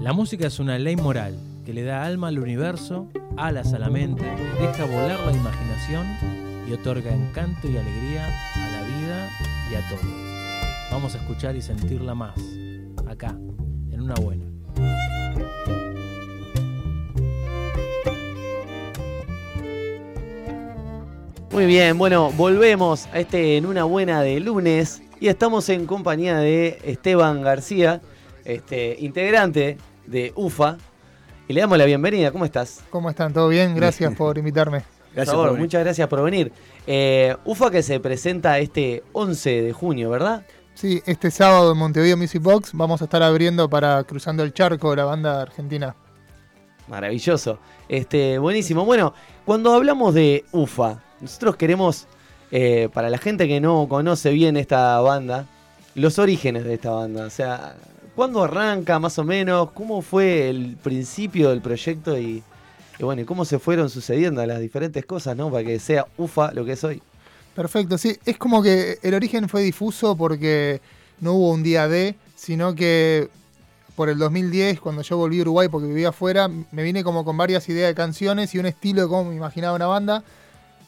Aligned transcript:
La 0.00 0.14
música 0.14 0.46
es 0.46 0.58
una 0.58 0.78
ley 0.78 0.96
moral 0.96 1.38
que 1.66 1.74
le 1.74 1.82
da 1.82 2.06
alma 2.06 2.28
al 2.28 2.38
universo, 2.38 3.08
alas 3.36 3.74
a 3.74 3.78
la 3.78 3.90
mente, 3.90 4.24
deja 4.58 4.86
volar 4.86 5.20
la 5.26 5.32
imaginación 5.32 6.06
y 6.66 6.72
otorga 6.72 7.14
encanto 7.14 7.68
y 7.68 7.76
alegría 7.76 8.26
a 8.54 8.70
la 8.70 8.82
vida 8.86 9.30
y 9.70 9.74
a 9.74 9.88
todo. 9.90 10.10
Vamos 10.90 11.14
a 11.14 11.18
escuchar 11.18 11.54
y 11.54 11.60
sentirla 11.60 12.14
más, 12.14 12.40
acá, 13.06 13.36
en 13.90 14.00
una 14.00 14.14
buena. 14.14 14.46
Muy 21.52 21.66
bien, 21.66 21.98
bueno, 21.98 22.30
volvemos 22.38 23.06
a 23.12 23.20
este 23.20 23.58
en 23.58 23.66
una 23.66 23.84
buena 23.84 24.22
de 24.22 24.40
lunes 24.40 25.02
y 25.20 25.28
estamos 25.28 25.68
en 25.68 25.84
compañía 25.84 26.38
de 26.38 26.78
Esteban 26.84 27.42
García, 27.42 28.00
este 28.46 28.96
integrante 28.98 29.76
de 30.10 30.32
UFA. 30.34 30.76
Y 31.48 31.52
le 31.52 31.60
damos 31.60 31.78
la 31.78 31.84
bienvenida, 31.84 32.30
¿cómo 32.30 32.44
estás? 32.44 32.82
¿Cómo 32.90 33.10
están? 33.10 33.32
¿Todo 33.32 33.48
bien? 33.48 33.74
Gracias 33.74 34.14
por 34.14 34.36
invitarme. 34.38 34.82
Gracias 35.14 35.34
por 35.34 35.58
muchas 35.58 35.82
gracias 35.82 36.08
por 36.08 36.22
venir. 36.22 36.52
Eh, 36.86 37.36
UFA 37.44 37.70
que 37.70 37.82
se 37.82 37.98
presenta 37.98 38.58
este 38.58 39.02
11 39.12 39.62
de 39.62 39.72
junio, 39.72 40.10
¿verdad? 40.10 40.44
Sí, 40.74 41.02
este 41.06 41.30
sábado 41.30 41.72
en 41.72 41.78
Montevideo 41.78 42.16
Music 42.16 42.40
Box 42.40 42.70
vamos 42.72 43.00
a 43.00 43.04
estar 43.04 43.22
abriendo 43.22 43.68
para 43.68 44.02
Cruzando 44.04 44.42
el 44.44 44.54
Charco, 44.54 44.94
la 44.94 45.04
banda 45.04 45.42
argentina. 45.42 45.94
Maravilloso. 46.88 47.58
Este, 47.88 48.38
buenísimo. 48.38 48.84
Bueno, 48.84 49.14
cuando 49.44 49.72
hablamos 49.72 50.14
de 50.14 50.44
UFA, 50.52 51.02
nosotros 51.20 51.56
queremos, 51.56 52.06
eh, 52.50 52.88
para 52.92 53.10
la 53.10 53.18
gente 53.18 53.46
que 53.48 53.60
no 53.60 53.86
conoce 53.88 54.30
bien 54.30 54.56
esta 54.56 55.00
banda, 55.00 55.46
los 55.94 56.18
orígenes 56.18 56.64
de 56.64 56.74
esta 56.74 56.90
banda. 56.90 57.26
O 57.26 57.30
sea, 57.30 57.76
¿cuándo 58.14 58.42
arranca 58.42 58.98
más 58.98 59.18
o 59.18 59.24
menos? 59.24 59.70
¿Cómo 59.72 60.02
fue 60.02 60.48
el 60.48 60.76
principio 60.82 61.50
del 61.50 61.60
proyecto? 61.60 62.18
Y, 62.18 62.42
y 62.98 63.02
bueno, 63.02 63.24
cómo 63.26 63.44
se 63.44 63.58
fueron 63.58 63.90
sucediendo 63.90 64.44
las 64.46 64.60
diferentes 64.60 65.04
cosas, 65.04 65.36
¿no? 65.36 65.50
Para 65.50 65.64
que 65.64 65.78
sea 65.78 66.06
UFA 66.18 66.52
lo 66.52 66.64
que 66.64 66.72
es 66.72 66.84
hoy. 66.84 67.02
Perfecto, 67.54 67.98
sí. 67.98 68.16
Es 68.24 68.36
como 68.38 68.62
que 68.62 68.98
el 69.02 69.14
origen 69.14 69.48
fue 69.48 69.62
difuso 69.62 70.16
porque 70.16 70.80
no 71.20 71.32
hubo 71.34 71.50
un 71.50 71.62
día 71.62 71.88
de, 71.88 72.14
sino 72.36 72.74
que 72.74 73.28
por 73.96 74.08
el 74.08 74.18
2010, 74.18 74.80
cuando 74.80 75.02
yo 75.02 75.16
volví 75.16 75.38
a 75.38 75.42
Uruguay 75.42 75.68
porque 75.68 75.88
vivía 75.88 76.08
afuera, 76.10 76.48
me 76.48 76.82
vine 76.82 77.04
como 77.04 77.24
con 77.24 77.36
varias 77.36 77.68
ideas 77.68 77.88
de 77.88 77.94
canciones 77.94 78.54
y 78.54 78.58
un 78.58 78.66
estilo 78.66 79.02
de 79.02 79.08
cómo 79.08 79.30
me 79.30 79.36
imaginaba 79.36 79.74
una 79.76 79.86
banda 79.86 80.24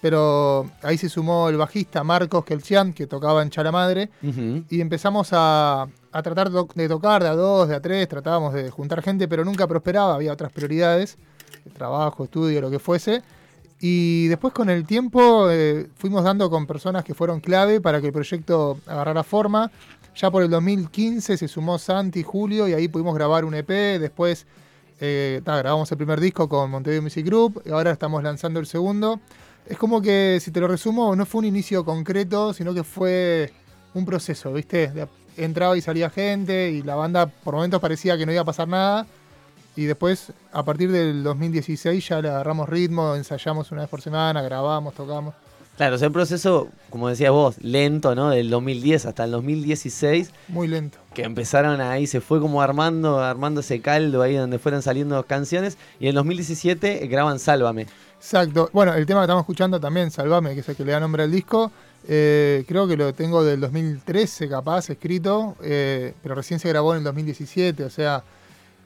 pero 0.02 0.68
ahí 0.82 0.98
se 0.98 1.08
sumó 1.08 1.48
el 1.48 1.56
bajista 1.56 2.02
Marcos 2.02 2.44
Kelchian, 2.44 2.92
que 2.92 3.06
tocaba 3.06 3.40
en 3.40 3.50
Charamadre, 3.50 4.10
y 4.68 4.80
empezamos 4.80 5.28
a, 5.30 5.86
tratar 6.20 6.50
de 6.50 6.88
tocar 6.88 7.22
de 7.22 7.28
a 7.30 7.34
dos, 7.34 7.68
de 7.68 7.76
a 7.76 7.80
tres, 7.80 8.06
tratábamos 8.08 8.52
de 8.52 8.70
juntar 8.70 9.00
gente, 9.02 9.28
pero 9.28 9.44
nunca 9.44 9.66
prosperaba, 9.66 10.14
había 10.14 10.32
otras 10.32 10.52
prioridades, 10.52 11.16
trabajo, 11.72 12.24
estudio, 12.24 12.60
lo 12.60 12.70
que 12.70 12.78
fuese. 12.78 13.22
Y 13.80 14.28
después 14.28 14.52
con 14.52 14.70
el 14.70 14.86
tiempo 14.86 15.50
eh, 15.50 15.88
fuimos 15.96 16.22
dando 16.22 16.48
con 16.50 16.66
personas 16.66 17.02
que 17.02 17.14
fueron 17.14 17.40
clave 17.40 17.80
para 17.80 18.00
que 18.00 18.08
el 18.08 18.12
proyecto 18.12 18.78
agarrara 18.86 19.24
forma. 19.24 19.72
Ya 20.14 20.30
por 20.30 20.42
el 20.42 20.50
2015 20.50 21.36
se 21.36 21.48
sumó 21.48 21.78
Santi 21.78 22.20
y 22.20 22.22
Julio 22.22 22.68
y 22.68 22.74
ahí 22.74 22.86
pudimos 22.86 23.14
grabar 23.14 23.44
un 23.44 23.54
EP. 23.54 23.68
Después 23.98 24.46
eh, 25.00 25.40
grabamos 25.44 25.90
el 25.90 25.96
primer 25.96 26.20
disco 26.20 26.48
con 26.48 26.70
Montevideo 26.70 27.02
Music 27.02 27.26
Group 27.26 27.62
y 27.64 27.70
ahora 27.70 27.90
estamos 27.90 28.22
lanzando 28.22 28.60
el 28.60 28.66
segundo. 28.66 29.18
Es 29.66 29.78
como 29.78 30.00
que, 30.00 30.38
si 30.40 30.52
te 30.52 30.60
lo 30.60 30.68
resumo, 30.68 31.16
no 31.16 31.26
fue 31.26 31.40
un 31.40 31.46
inicio 31.46 31.84
concreto, 31.84 32.52
sino 32.52 32.74
que 32.74 32.84
fue 32.84 33.52
un 33.94 34.04
proceso, 34.04 34.52
¿viste? 34.52 34.92
Entraba 35.36 35.76
y 35.76 35.80
salía 35.80 36.10
gente 36.10 36.70
y 36.70 36.82
la 36.82 36.94
banda 36.94 37.26
por 37.26 37.54
momentos 37.54 37.80
parecía 37.80 38.16
que 38.16 38.26
no 38.26 38.32
iba 38.32 38.42
a 38.42 38.46
pasar 38.46 38.68
nada. 38.68 39.06
Y 39.74 39.84
después, 39.84 40.32
a 40.52 40.64
partir 40.64 40.92
del 40.92 41.22
2016, 41.22 42.06
ya 42.06 42.20
le 42.20 42.28
agarramos 42.28 42.68
ritmo, 42.68 43.14
ensayamos 43.16 43.72
una 43.72 43.82
vez 43.82 43.90
por 43.90 44.02
semana, 44.02 44.42
grabamos, 44.42 44.94
tocamos. 44.94 45.34
Claro, 45.76 45.94
o 45.96 45.98
sea, 45.98 46.08
un 46.08 46.12
proceso, 46.12 46.68
como 46.90 47.08
decías 47.08 47.32
vos, 47.32 47.56
lento, 47.62 48.14
¿no? 48.14 48.28
Del 48.28 48.50
2010 48.50 49.06
hasta 49.06 49.24
el 49.24 49.30
2016. 49.30 50.30
Muy 50.48 50.68
lento. 50.68 50.98
Que 51.14 51.22
empezaron 51.22 51.80
ahí, 51.80 52.06
se 52.06 52.20
fue 52.20 52.40
como 52.40 52.60
armando, 52.60 53.20
armando 53.20 53.60
ese 53.60 53.80
caldo 53.80 54.20
ahí 54.20 54.36
donde 54.36 54.58
fueron 54.58 54.82
saliendo 54.82 55.22
canciones. 55.24 55.78
Y 55.98 56.04
en 56.04 56.08
el 56.10 56.14
2017 56.16 57.06
graban 57.06 57.38
Sálvame. 57.38 57.86
Exacto. 58.22 58.70
Bueno, 58.72 58.94
el 58.94 59.04
tema 59.04 59.20
que 59.20 59.24
estamos 59.24 59.42
escuchando 59.42 59.80
también, 59.80 60.12
Salvame, 60.12 60.54
que 60.54 60.60
es 60.60 60.68
el 60.68 60.76
que 60.76 60.84
le 60.84 60.92
da 60.92 61.00
nombre 61.00 61.24
al 61.24 61.30
disco, 61.32 61.72
eh, 62.08 62.64
creo 62.66 62.86
que 62.88 62.96
lo 62.96 63.12
tengo 63.14 63.44
del 63.44 63.60
2013 63.60 64.48
capaz 64.48 64.90
escrito, 64.90 65.56
eh, 65.62 66.14
pero 66.22 66.34
recién 66.34 66.58
se 66.58 66.68
grabó 66.68 66.92
en 66.92 66.98
el 66.98 67.04
2017, 67.04 67.84
o 67.84 67.90
sea, 67.90 68.24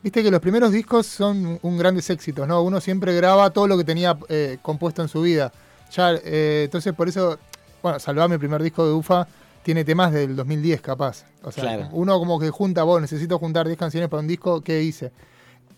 viste 0.02 0.22
que 0.22 0.30
los 0.30 0.40
primeros 0.40 0.72
discos 0.72 1.06
son 1.06 1.58
un 1.62 1.78
grandes 1.78 2.10
éxitos, 2.10 2.46
¿no? 2.46 2.62
Uno 2.62 2.80
siempre 2.80 3.14
graba 3.14 3.50
todo 3.50 3.66
lo 3.66 3.78
que 3.78 3.84
tenía 3.84 4.18
eh, 4.28 4.58
compuesto 4.62 5.02
en 5.02 5.08
su 5.08 5.22
vida. 5.22 5.52
Ya, 5.92 6.18
entonces 6.24 6.92
por 6.94 7.08
eso, 7.08 7.38
bueno, 7.82 8.00
Salvame, 8.00 8.34
el 8.34 8.40
primer 8.40 8.62
disco 8.62 8.84
de 8.84 8.92
UFA, 8.92 9.28
tiene 9.62 9.84
temas 9.84 10.12
del 10.12 10.36
2010 10.36 10.80
capaz. 10.80 11.24
O 11.42 11.52
sea, 11.52 11.88
uno 11.92 12.18
como 12.18 12.38
que 12.38 12.50
junta, 12.50 12.82
vos 12.82 13.00
necesito 13.00 13.38
juntar 13.38 13.66
10 13.66 13.78
canciones 13.78 14.08
para 14.08 14.20
un 14.20 14.26
disco, 14.26 14.60
¿qué 14.62 14.82
hice? 14.82 15.12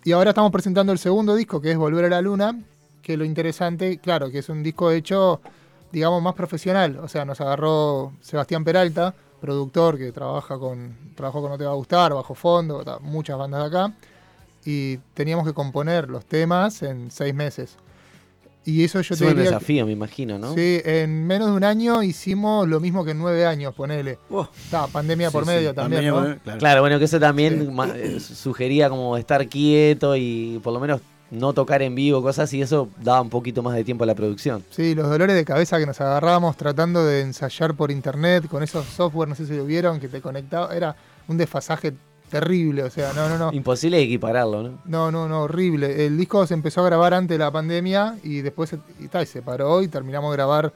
Y 0.05 0.13
ahora 0.13 0.31
estamos 0.31 0.51
presentando 0.53 0.93
el 0.93 0.99
segundo 0.99 1.35
disco, 1.35 1.61
que 1.61 1.71
es 1.71 1.77
Volver 1.77 2.07
a 2.07 2.09
la 2.09 2.23
Luna, 2.23 2.59
que 3.03 3.17
lo 3.17 3.25
interesante, 3.25 3.99
claro, 3.99 4.31
que 4.31 4.39
es 4.39 4.49
un 4.49 4.63
disco 4.63 4.91
hecho, 4.91 5.41
digamos, 5.93 6.23
más 6.23 6.35
profesional. 6.35 6.99
O 6.99 7.09
sea, 7.09 7.25
nos 7.25 7.41
agarró 7.41 8.13
Sebastián 8.21 8.65
Peralta, 8.65 9.15
productor 9.41 9.99
que 9.99 10.13
trabaja 10.13 10.59
con, 10.59 10.97
trabajo 11.15 11.41
con 11.41 11.51
No 11.51 11.59
Te 11.59 11.65
Va 11.65 11.73
a 11.73 11.75
Gustar, 11.75 12.15
Bajo 12.15 12.35
Fondo, 12.35 12.85
muchas 13.03 13.39
bandas 13.39 13.63
de 13.63 13.67
acá. 13.79 13.95
Y 14.65 14.99
teníamos 15.15 15.47
que 15.47 15.55
componer 15.55 16.09
los 16.11 16.25
temas 16.27 16.83
en 16.83 17.11
seis 17.11 17.35
meses. 17.35 17.77
Y 18.69 18.85
eso 18.85 19.01
yo 19.01 19.15
es 19.15 19.21
un 19.23 19.35
desafío, 19.35 19.87
me 19.87 19.93
imagino, 19.93 20.39
¿no? 20.39 20.53
Sí, 20.53 20.83
en 20.85 21.27
menos 21.27 21.49
de 21.49 21.57
un 21.57 21.65
año 21.65 22.03
hicimos 22.03 22.69
lo 22.69 22.81
mismo 22.81 23.03
que 23.03 23.13
en 23.13 23.19
nueve 23.19 23.47
años, 23.47 23.75
ponele. 23.75 24.19
pandemia 24.93 25.31
por 25.31 25.47
medio 25.47 25.73
también, 25.73 26.13
claro. 26.59 26.83
bueno, 26.83 26.99
que 26.99 27.07
eso 27.07 27.19
también 27.19 27.75
eh, 27.95 28.21
sugería 28.21 28.91
como 28.91 29.17
estar 29.17 29.49
quieto 29.49 30.17
y 30.17 30.61
por 30.63 30.75
lo 30.75 30.81
menos 30.81 31.01
no 31.31 31.53
tocar 31.53 31.83
en 31.83 31.95
vivo, 31.95 32.23
cosas 32.23 32.53
y 32.55 32.63
eso 32.63 32.89
daba 33.03 33.21
un 33.21 33.31
poquito 33.31 33.63
más 33.63 33.75
de 33.75 33.85
tiempo 33.85 34.05
a 34.05 34.07
la 34.07 34.15
producción. 34.15 34.65
Sí, 34.71 34.95
los 34.95 35.09
dolores 35.09 35.37
de 35.37 35.45
cabeza 35.45 35.79
que 35.79 35.87
nos 35.87 36.01
agarrábamos 36.01 36.57
tratando 36.57 37.05
de 37.05 37.21
ensayar 37.21 37.75
por 37.75 37.91
internet 37.91 38.49
con 38.49 38.63
esos 38.63 38.87
software, 38.87 39.29
no 39.29 39.35
sé 39.35 39.47
si 39.47 39.57
lo 39.57 39.65
vieron, 39.65 40.01
que 40.01 40.09
te 40.09 40.21
conectaba, 40.21 40.75
era 40.75 40.97
un 41.27 41.37
desfasaje 41.37 41.95
terrible, 42.31 42.83
o 42.83 42.91
sea, 42.91 43.13
no, 43.13 43.29
no, 43.29 43.39
no. 43.39 43.53
Imposible 43.53 44.01
equipararlo, 44.01 44.63
¿no? 44.63 44.79
No, 44.85 45.11
no, 45.11 45.29
no, 45.29 45.43
horrible. 45.43 46.07
El 46.07 46.17
disco 46.17 46.47
se 46.47 46.55
empezó 46.55 46.83
a 46.83 46.85
grabar 46.85 47.15
antes 47.15 47.37
de 47.37 47.45
la 47.45 47.51
pandemia 47.51 48.17
y 48.23 48.41
después 48.41 48.75
y, 49.01 49.27
se 49.27 49.43
paró 49.43 49.83
y 49.83 49.89
terminamos 49.89 50.31
de 50.31 50.37
grabar 50.37 50.73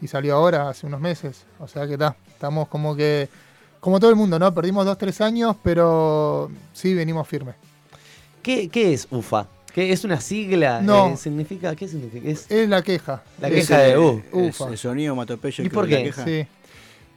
y 0.00 0.08
salió 0.08 0.36
ahora, 0.36 0.68
hace 0.68 0.86
unos 0.86 1.00
meses. 1.00 1.44
O 1.60 1.68
sea 1.68 1.86
que 1.86 1.94
está, 1.94 2.16
estamos 2.28 2.68
como 2.68 2.94
que, 2.94 3.28
como 3.80 4.00
todo 4.00 4.10
el 4.10 4.16
mundo, 4.16 4.38
¿no? 4.38 4.52
Perdimos 4.52 4.84
dos, 4.84 4.98
tres 4.98 5.20
años, 5.20 5.56
pero 5.62 6.50
sí 6.72 6.94
venimos 6.94 7.26
firmes. 7.26 7.54
¿Qué, 8.42 8.68
qué 8.68 8.92
es 8.92 9.06
UFA? 9.10 9.48
¿Qué 9.76 9.92
es 9.92 10.04
una 10.04 10.22
sigla? 10.22 10.80
No. 10.80 11.08
Eh, 11.08 11.16
¿Significa? 11.18 11.76
¿Qué 11.76 11.86
significa? 11.86 12.26
Es, 12.30 12.48
la 12.66 12.80
queja. 12.80 13.22
La 13.38 13.50
queja 13.50 13.78
de 13.80 13.98
U. 13.98 14.22
El 14.32 14.78
sonido 14.78 15.14
matopeya. 15.14 15.62
¿Y 15.62 15.68
por 15.68 15.86
qué? 15.86 16.14
Sí. 16.24 16.46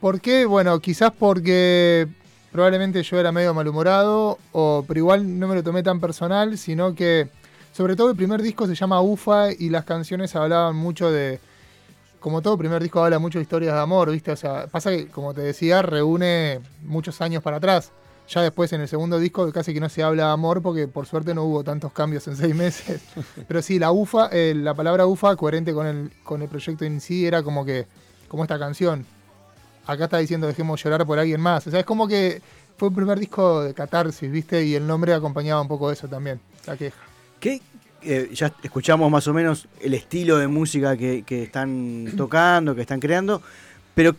¿Por 0.01 0.19
qué? 0.19 0.43
Bueno, 0.43 0.77
quizás 0.81 1.13
porque 1.17 2.05
probablemente 2.51 3.01
yo 3.01 3.17
era 3.17 3.31
medio 3.31 3.53
malhumorado, 3.53 4.39
o, 4.51 4.83
pero 4.85 4.97
igual 4.97 5.39
no 5.39 5.47
me 5.47 5.55
lo 5.55 5.63
tomé 5.63 5.83
tan 5.83 6.01
personal, 6.01 6.57
sino 6.57 6.93
que 6.95 7.29
sobre 7.71 7.95
todo 7.95 8.09
el 8.09 8.17
primer 8.17 8.41
disco 8.41 8.67
se 8.67 8.75
llama 8.75 8.99
UFA 8.99 9.53
y 9.57 9.69
las 9.69 9.85
canciones 9.85 10.35
hablaban 10.35 10.75
mucho 10.75 11.09
de, 11.09 11.39
como 12.19 12.41
todo 12.41 12.57
primer 12.57 12.83
disco 12.83 13.01
habla 13.01 13.19
mucho 13.19 13.39
de 13.39 13.43
historias 13.43 13.73
de 13.73 13.79
amor, 13.79 14.11
¿viste? 14.11 14.31
O 14.31 14.35
sea, 14.35 14.67
pasa 14.67 14.89
que, 14.89 15.07
como 15.07 15.33
te 15.33 15.39
decía, 15.39 15.81
reúne 15.81 16.59
muchos 16.83 17.21
años 17.21 17.41
para 17.41 17.55
atrás. 17.55 17.93
Ya 18.29 18.44
después 18.44 18.72
en 18.73 18.81
el 18.81 18.88
segundo 18.88 19.18
disco 19.18 19.51
casi 19.51 19.74
que 19.74 19.80
no 19.80 19.89
se 19.89 20.03
habla 20.03 20.27
de 20.27 20.31
amor 20.31 20.62
porque 20.62 20.88
por 20.88 21.07
suerte 21.07 21.33
no 21.33 21.44
hubo 21.45 21.63
tantos 21.63 21.92
cambios 21.92 22.27
en 22.27 22.38
seis 22.38 22.56
meses. 22.56 23.01
Pero 23.48 23.62
sí, 23.62 23.80
la 23.80 23.92
UFA, 23.92 24.30
eh, 24.31 24.53
la 24.56 24.75
palabra 24.75 25.07
UFA, 25.07 25.36
coherente 25.36 25.74
con 25.74 25.88
el, 25.88 26.12
con 26.24 26.42
el 26.42 26.48
proyecto 26.48 26.86
en 26.86 27.01
sí, 27.01 27.25
era 27.25 27.42
como 27.42 27.65
que, 27.65 27.88
como 28.27 28.44
esta 28.44 28.59
canción. 28.59 29.06
Acá 29.88 30.03
está 30.03 30.19
diciendo 30.19 30.45
dejemos 30.45 30.83
llorar 30.83 31.06
por 31.07 31.18
alguien 31.18 31.42
más. 31.42 31.65
O 31.65 31.71
sea, 31.71 31.80
es 31.80 31.86
como 31.86 32.07
que 32.07 32.42
fue 32.77 32.89
el 32.89 32.94
primer 32.94 33.19
disco 33.19 33.63
de 33.63 33.74
catarsis, 33.74 34.30
¿viste? 34.30 34.63
Y 34.63 34.75
el 34.75 34.86
nombre 34.86 35.13
acompañaba 35.13 35.62
un 35.62 35.68
poco 35.68 35.92
eso 35.92 36.07
también, 36.07 36.39
la 36.68 36.77
queja. 36.77 36.98
¿Qué, 37.39 37.62
eh, 38.03 38.30
ya 38.33 38.53
escuchamos 38.62 39.09
más 39.09 39.27
o 39.27 39.33
menos 39.33 39.68
el 39.81 39.95
estilo 39.95 40.38
de 40.38 40.48
música 40.48 40.95
que, 40.95 41.24
que, 41.24 41.44
están 41.44 42.13
tocando, 42.15 42.75
que 42.75 42.81
están 42.81 43.00
creando, 43.00 43.42
pero 43.95 44.15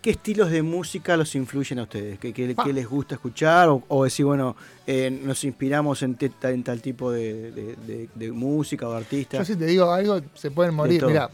¿Qué 0.00 0.10
estilos 0.10 0.50
de 0.50 0.62
música 0.62 1.14
los 1.16 1.34
influyen 1.34 1.78
a 1.78 1.82
ustedes? 1.82 2.18
¿Qué, 2.18 2.56
les 2.72 2.88
gusta 2.88 3.16
escuchar? 3.16 3.68
O, 3.88 4.04
decir, 4.04 4.24
bueno, 4.24 4.56
eh, 4.86 5.10
nos 5.10 5.44
inspiramos 5.44 6.02
en, 6.02 6.16
tal 6.16 6.80
tipo 6.80 7.12
de, 7.12 8.08
música 8.32 8.88
o 8.88 8.92
artista. 8.92 9.38
Yo 9.38 9.44
si 9.44 9.56
te 9.56 9.66
digo 9.66 9.90
algo, 9.90 10.20
se 10.34 10.50
pueden 10.50 10.74
morir. 10.74 11.04
Mira, 11.04 11.28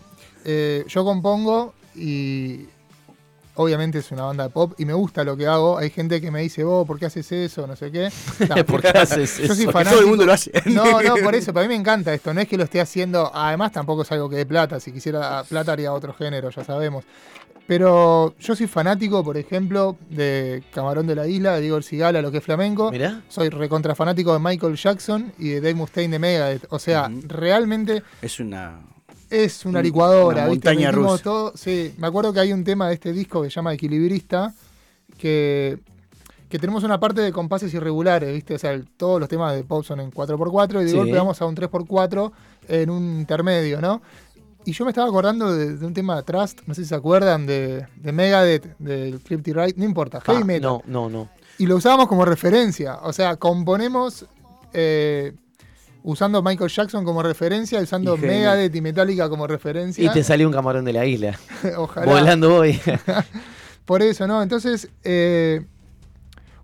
eh, 0.44 0.84
yo 0.88 1.04
compongo 1.04 1.74
y 1.94 2.66
obviamente 3.54 3.98
es 3.98 4.10
una 4.10 4.24
banda 4.24 4.44
de 4.44 4.50
pop 4.50 4.74
y 4.78 4.84
me 4.84 4.94
gusta 4.94 5.22
lo 5.22 5.36
que 5.36 5.46
hago. 5.46 5.78
Hay 5.78 5.90
gente 5.90 6.20
que 6.20 6.32
me 6.32 6.40
dice, 6.40 6.64
vos, 6.64 6.84
¿por 6.86 6.98
qué 6.98 7.06
haces 7.06 7.30
eso? 7.30 7.68
No 7.68 7.76
sé 7.76 7.92
qué. 7.92 8.10
No, 8.48 8.66
¿Por 8.66 8.82
qué 8.82 8.88
haces 8.88 9.38
yo 9.38 9.54
soy 9.54 9.62
eso? 9.62 9.72
Fanático. 9.72 9.96
todo 9.96 10.00
el 10.00 10.06
mundo 10.06 10.26
lo 10.26 10.32
hace. 10.32 10.50
No, 10.66 11.00
no, 11.02 11.14
por 11.22 11.34
eso, 11.36 11.52
para 11.54 11.66
mí 11.66 11.74
me 11.74 11.80
encanta 11.80 12.12
esto. 12.12 12.34
No 12.34 12.40
es 12.40 12.48
que 12.48 12.56
lo 12.56 12.64
esté 12.64 12.80
haciendo, 12.80 13.30
además 13.32 13.70
tampoco 13.70 14.02
es 14.02 14.10
algo 14.10 14.28
que 14.28 14.36
dé 14.36 14.46
plata. 14.46 14.80
Si 14.80 14.90
quisiera 14.90 15.44
plata 15.44 15.72
haría 15.72 15.92
otro 15.92 16.12
género, 16.14 16.50
ya 16.50 16.64
sabemos. 16.64 17.04
Pero 17.66 18.34
yo 18.38 18.54
soy 18.54 18.66
fanático, 18.68 19.24
por 19.24 19.36
ejemplo, 19.36 19.96
de 20.08 20.62
Camarón 20.72 21.06
de 21.08 21.16
la 21.16 21.26
Isla, 21.26 21.54
de 21.56 21.62
Diego 21.62 21.76
El 21.76 21.82
Cigala, 21.84 22.22
lo 22.22 22.30
que 22.30 22.38
es 22.38 22.44
flamenco. 22.44 22.92
Mirá. 22.92 23.22
Soy 23.28 23.48
recontra 23.48 23.94
fanático 23.96 24.32
de 24.32 24.38
Michael 24.38 24.76
Jackson 24.76 25.32
y 25.38 25.48
de 25.48 25.60
Dave 25.60 25.74
Mustaine 25.74 26.12
de 26.12 26.18
Megadeth. 26.20 26.66
O 26.70 26.78
sea, 26.78 27.10
realmente 27.26 28.04
Es 28.22 28.38
una. 28.38 28.80
es 29.30 29.64
una 29.66 29.80
Un- 29.80 29.84
licuadora, 29.84 30.42
una 30.42 30.48
montaña 30.50 30.92
rusa. 30.92 31.22
todo- 31.24 31.52
sí, 31.56 31.92
me 31.98 32.06
acuerdo 32.06 32.32
que 32.32 32.38
hay 32.40 32.52
un 32.52 32.62
tema 32.62 32.86
de 32.88 32.94
este 32.94 33.12
disco 33.12 33.42
que 33.42 33.50
se 33.50 33.56
llama 33.56 33.74
Equilibrista, 33.74 34.54
que, 35.18 35.78
que 36.48 36.58
tenemos 36.60 36.84
una 36.84 37.00
parte 37.00 37.20
de 37.20 37.32
compases 37.32 37.74
irregulares, 37.74 38.32
¿viste? 38.32 38.54
O 38.54 38.58
sea, 38.58 38.72
el- 38.72 38.86
todos 38.96 39.18
los 39.18 39.28
temas 39.28 39.54
de 39.56 39.64
pop 39.64 39.84
son 39.84 39.98
en 39.98 40.12
4x4 40.12 40.80
y 40.80 40.84
de 40.84 40.90
Sí. 40.90 40.96
golpe 40.96 41.16
vamos 41.16 41.40
a 41.42 41.46
un 41.46 41.56
3x4 41.56 42.32
en 42.68 42.90
un 42.90 43.18
intermedio, 43.20 43.80
¿no? 43.80 44.02
Y 44.66 44.72
yo 44.72 44.84
me 44.84 44.90
estaba 44.90 45.06
acordando 45.08 45.54
de, 45.54 45.76
de 45.76 45.86
un 45.86 45.94
tema 45.94 46.16
de 46.16 46.22
Trust, 46.24 46.60
no 46.66 46.74
sé 46.74 46.82
si 46.82 46.88
se 46.88 46.94
acuerdan, 46.94 47.46
de, 47.46 47.86
de 47.96 48.12
Megadeth, 48.12 48.76
del 48.78 49.20
Clip 49.20 49.46
Right, 49.46 49.76
no 49.76 49.84
importa, 49.84 50.20
heavy 50.20 50.42
Ah, 50.42 50.44
metal. 50.44 50.62
no, 50.62 50.82
no, 50.86 51.08
no. 51.08 51.28
Y 51.58 51.66
lo 51.66 51.76
usábamos 51.76 52.08
como 52.08 52.24
referencia. 52.24 52.96
O 53.02 53.12
sea, 53.12 53.36
componemos 53.36 54.26
eh, 54.72 55.32
usando 56.02 56.42
Michael 56.42 56.68
Jackson 56.70 57.04
como 57.04 57.22
referencia, 57.22 57.80
usando 57.80 58.16
Megadeth 58.16 58.74
y 58.74 58.80
Metallica 58.80 59.28
como 59.28 59.46
referencia. 59.46 60.04
Y 60.04 60.08
te 60.12 60.22
salió 60.24 60.46
un 60.48 60.52
camarón 60.52 60.84
de 60.84 60.92
la 60.92 61.06
isla. 61.06 61.38
Ojalá. 61.76 62.06
Volando 62.12 62.56
hoy. 62.56 62.78
Por 63.86 64.02
eso, 64.02 64.26
¿no? 64.26 64.42
Entonces, 64.42 64.88
eh, 65.04 65.64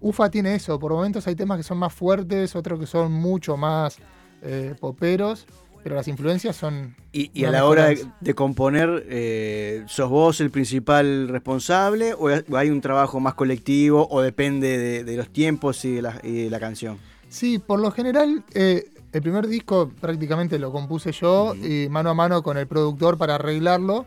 UFA 0.00 0.28
tiene 0.28 0.56
eso. 0.56 0.78
Por 0.78 0.92
momentos 0.92 1.26
hay 1.28 1.36
temas 1.36 1.56
que 1.56 1.62
son 1.62 1.78
más 1.78 1.94
fuertes, 1.94 2.56
otros 2.56 2.80
que 2.80 2.86
son 2.86 3.12
mucho 3.12 3.56
más 3.56 3.96
eh, 4.42 4.74
poperos, 4.80 5.46
pero 5.82 5.94
las 5.96 6.08
influencias 6.08 6.56
son. 6.56 6.94
Y, 7.12 7.30
y 7.34 7.44
a 7.44 7.50
la 7.50 7.64
hora 7.66 7.86
de, 7.86 8.04
de 8.20 8.34
componer, 8.34 9.04
eh, 9.08 9.84
¿sos 9.88 10.08
vos 10.08 10.40
el 10.40 10.50
principal 10.50 11.28
responsable 11.28 12.14
o 12.14 12.28
hay 12.56 12.70
un 12.70 12.80
trabajo 12.80 13.20
más 13.20 13.34
colectivo 13.34 14.06
o 14.10 14.20
depende 14.22 14.78
de, 14.78 15.04
de 15.04 15.16
los 15.16 15.28
tiempos 15.30 15.84
y 15.84 15.92
de, 15.96 16.02
la, 16.02 16.20
y 16.22 16.44
de 16.44 16.50
la 16.50 16.60
canción? 16.60 16.98
Sí, 17.28 17.58
por 17.58 17.80
lo 17.80 17.90
general, 17.90 18.44
eh, 18.54 18.84
el 19.12 19.22
primer 19.22 19.46
disco 19.46 19.90
prácticamente 20.00 20.58
lo 20.58 20.70
compuse 20.72 21.12
yo 21.12 21.52
Ujú. 21.52 21.66
y 21.66 21.88
mano 21.88 22.10
a 22.10 22.14
mano 22.14 22.42
con 22.42 22.56
el 22.58 22.66
productor 22.66 23.18
para 23.18 23.34
arreglarlo. 23.34 24.06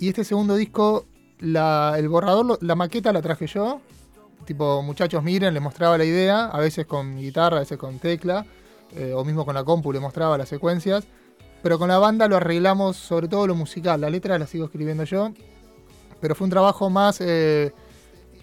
Y 0.00 0.08
este 0.08 0.24
segundo 0.24 0.56
disco, 0.56 1.06
la- 1.40 1.94
el 1.96 2.08
borrador, 2.08 2.58
la 2.62 2.74
maqueta 2.74 3.12
la 3.12 3.22
traje 3.22 3.46
yo. 3.46 3.80
Tipo, 4.44 4.82
muchachos, 4.82 5.22
miren, 5.22 5.54
le 5.54 5.60
mostraba 5.60 5.96
la 5.96 6.04
idea, 6.04 6.46
a 6.46 6.60
veces 6.60 6.84
con 6.84 7.16
guitarra, 7.16 7.56
a 7.56 7.60
veces 7.60 7.78
con 7.78 7.98
tecla, 7.98 8.44
eh, 8.92 9.12
o 9.14 9.24
mismo 9.24 9.44
con 9.44 9.54
la 9.54 9.64
compu 9.64 9.92
le 9.92 10.00
mostraba 10.00 10.38
las 10.38 10.48
secuencias. 10.48 11.06
Pero 11.62 11.78
con 11.78 11.88
la 11.88 11.98
banda 11.98 12.28
lo 12.28 12.36
arreglamos 12.36 12.96
sobre 12.96 13.28
todo 13.28 13.46
lo 13.46 13.54
musical. 13.54 14.00
La 14.00 14.10
letra 14.10 14.38
la 14.38 14.46
sigo 14.46 14.66
escribiendo 14.66 15.04
yo. 15.04 15.32
Pero 16.20 16.34
fue 16.34 16.44
un 16.44 16.50
trabajo 16.50 16.90
más 16.90 17.20
eh, 17.20 17.72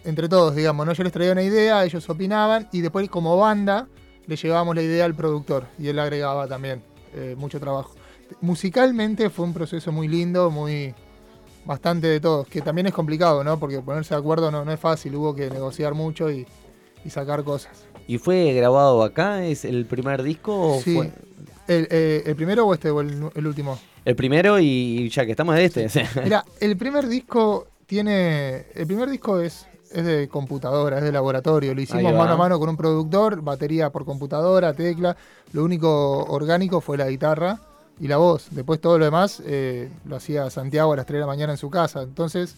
entre 0.03 0.27
todos, 0.27 0.55
digamos. 0.55 0.85
¿no? 0.85 0.93
Yo 0.93 1.03
les 1.03 1.13
traía 1.13 1.31
una 1.31 1.43
idea, 1.43 1.83
ellos 1.85 2.09
opinaban 2.09 2.67
y 2.71 2.81
después 2.81 3.07
como 3.09 3.37
banda 3.37 3.87
le 4.27 4.35
llevábamos 4.35 4.75
la 4.75 4.81
idea 4.81 5.05
al 5.05 5.15
productor 5.15 5.67
y 5.77 5.87
él 5.87 5.99
agregaba 5.99 6.47
también 6.47 6.83
eh, 7.13 7.35
mucho 7.37 7.59
trabajo. 7.59 7.93
Musicalmente 8.39 9.29
fue 9.29 9.45
un 9.45 9.53
proceso 9.53 9.91
muy 9.91 10.07
lindo, 10.07 10.49
muy 10.49 10.93
bastante 11.65 12.07
de 12.07 12.19
todos, 12.19 12.47
que 12.47 12.61
también 12.61 12.87
es 12.87 12.93
complicado, 12.93 13.43
¿no? 13.43 13.59
Porque 13.59 13.81
ponerse 13.81 14.13
de 14.13 14.19
acuerdo 14.19 14.49
no, 14.51 14.63
no 14.63 14.71
es 14.71 14.79
fácil, 14.79 15.15
hubo 15.15 15.35
que 15.35 15.49
negociar 15.49 15.93
mucho 15.93 16.31
y, 16.31 16.47
y 17.03 17.09
sacar 17.09 17.43
cosas. 17.43 17.90
¿Y 18.11 18.17
fue 18.17 18.51
grabado 18.51 19.03
acá? 19.03 19.45
¿Es 19.45 19.63
el 19.63 19.85
primer 19.85 20.21
disco 20.21 20.73
o 20.73 20.81
Sí. 20.81 20.95
fue 20.95 21.11
¿El, 21.69 21.87
eh, 21.89 22.23
el 22.25 22.35
primero 22.35 22.67
o 22.67 22.73
este 22.73 22.89
o 22.89 22.99
el, 22.99 23.29
el 23.33 23.47
último? 23.47 23.79
el 24.03 24.17
primero 24.17 24.59
y 24.59 25.07
ya 25.09 25.25
que 25.25 25.31
estamos 25.31 25.55
de 25.55 25.63
este? 25.63 25.87
Mira, 26.21 26.43
el 26.59 26.75
primer 26.75 27.07
disco 27.07 27.67
tiene. 27.85 28.65
El 28.75 28.85
primer 28.85 29.09
disco 29.09 29.39
es, 29.39 29.65
es 29.93 30.03
de 30.03 30.27
computadora, 30.27 30.97
es 30.97 31.05
de 31.05 31.13
laboratorio. 31.13 31.73
Lo 31.73 31.79
hicimos 31.79 32.13
mano 32.13 32.33
a 32.33 32.35
mano 32.35 32.59
con 32.59 32.67
un 32.67 32.75
productor, 32.75 33.41
batería 33.41 33.91
por 33.91 34.03
computadora, 34.03 34.73
tecla. 34.73 35.15
Lo 35.53 35.63
único 35.63 36.25
orgánico 36.25 36.81
fue 36.81 36.97
la 36.97 37.07
guitarra 37.07 37.61
y 37.97 38.09
la 38.09 38.17
voz. 38.17 38.47
Después 38.51 38.81
todo 38.81 38.97
lo 38.99 39.05
demás 39.05 39.41
eh, 39.45 39.89
lo 40.03 40.17
hacía 40.17 40.49
Santiago 40.49 40.91
a 40.91 40.97
las 40.97 41.05
3 41.05 41.15
de 41.15 41.21
la 41.21 41.27
mañana 41.27 41.53
en 41.53 41.57
su 41.57 41.69
casa. 41.69 42.01
Entonces 42.01 42.57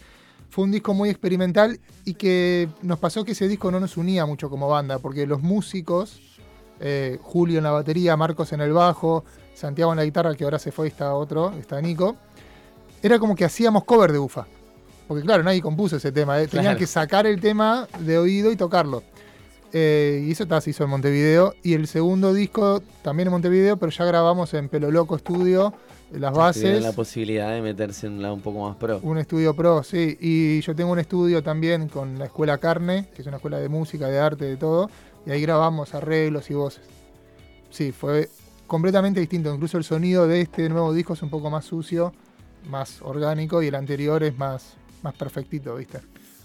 fue 0.54 0.66
un 0.66 0.72
disco 0.72 0.94
muy 0.94 1.10
experimental 1.10 1.80
y 2.06 2.14
que 2.14 2.70
nos 2.84 3.00
pasó 3.00 3.26
que 3.26 3.32
ese 3.32 3.48
disco 3.48 3.72
no 3.72 3.80
nos 3.80 3.98
unía 3.98 4.28
mucho 4.28 4.52
como 4.52 4.70
banda, 4.70 5.00
porque 5.00 5.26
los 5.26 5.42
músicos, 5.42 6.40
eh, 6.80 7.18
Julio 7.24 7.58
en 7.58 7.64
la 7.64 7.72
batería, 7.72 8.16
Marcos 8.16 8.54
en 8.54 8.62
el 8.62 8.72
bajo, 8.72 9.26
Santiago 9.56 9.94
en 9.94 9.98
la 9.98 10.06
guitarra, 10.06 10.36
que 10.36 10.44
ahora 10.44 10.60
se 10.60 10.72
fue 10.72 10.86
y 10.86 10.90
está 10.90 11.16
otro, 11.16 11.54
está 11.60 11.82
Nico, 11.82 12.18
era 13.02 13.18
como 13.18 13.36
que 13.36 13.46
hacíamos 13.46 13.84
cover 13.84 14.12
de 14.12 14.20
UFA. 14.20 14.46
Porque 15.08 15.24
claro, 15.24 15.42
nadie 15.42 15.60
compuso 15.60 15.96
ese 15.96 16.12
tema, 16.12 16.40
¿eh? 16.40 16.46
tenían 16.46 16.66
Claro. 16.66 16.78
que 16.78 16.86
sacar 16.86 17.26
el 17.26 17.42
tema 17.42 17.88
de 18.02 18.20
oído 18.20 18.52
y 18.52 18.56
tocarlo. 18.56 19.02
Eh, 19.72 20.24
y 20.28 20.32
eso 20.34 20.46
ta, 20.46 20.62
se 20.62 20.70
hizo 20.70 20.84
en 20.84 20.92
Montevideo. 20.92 21.56
Y 21.64 21.74
el 21.74 21.88
segundo 21.88 22.32
disco 22.32 22.84
también 23.02 23.28
en 23.30 23.32
Montevideo, 23.32 23.78
pero 23.78 23.92
ya 23.92 24.06
grabamos 24.06 24.54
en 24.54 24.70
Pelo 24.70 24.92
Loco 24.92 25.18
Studio, 25.18 25.74
las 26.20 26.34
bases. 26.34 26.82
la 26.82 26.92
posibilidad 26.92 27.52
de 27.54 27.62
meterse 27.62 28.08
en 28.08 28.14
un 28.14 28.22
lado 28.22 28.34
un 28.34 28.42
poco 28.42 28.68
más 28.68 28.76
pro. 28.78 29.00
Un 29.04 29.18
estudio 29.18 29.56
pro, 29.56 29.84
sí. 29.84 30.18
Y 30.20 30.62
yo 30.62 30.76
tengo 30.76 30.92
un 30.92 31.00
estudio 31.00 31.42
también 31.42 31.88
con 31.88 32.20
la 32.20 32.26
Escuela 32.26 32.58
Carne, 32.58 33.08
que 33.16 33.22
es 33.22 33.28
una 33.28 33.38
escuela 33.38 33.60
de 33.60 33.70
música, 33.70 34.08
de 34.08 34.20
arte, 34.20 34.46
de 34.46 34.58
todo. 34.58 34.90
Y 35.26 35.32
ahí 35.32 35.42
grabamos 35.42 35.94
arreglos 35.94 36.50
y 36.50 36.54
voces. 36.54 36.84
Sí, 37.70 37.92
fue 37.92 38.30
completamente 38.68 39.20
distinto. 39.20 39.54
Incluso 39.54 39.78
el 39.78 39.84
sonido 39.84 40.28
de 40.28 40.42
este 40.42 40.70
nuevo 40.70 40.94
disco 40.94 41.14
es 41.14 41.22
un 41.22 41.30
poco 41.30 41.50
más 41.50 41.66
sucio, 41.66 42.14
más 42.70 43.02
orgánico, 43.02 43.64
y 43.64 43.68
el 43.68 43.76
anterior 43.76 44.24
es 44.24 44.38
más, 44.38 44.76
más 45.02 45.14
perfectito, 45.16 45.76
¿viste? 45.76 46.00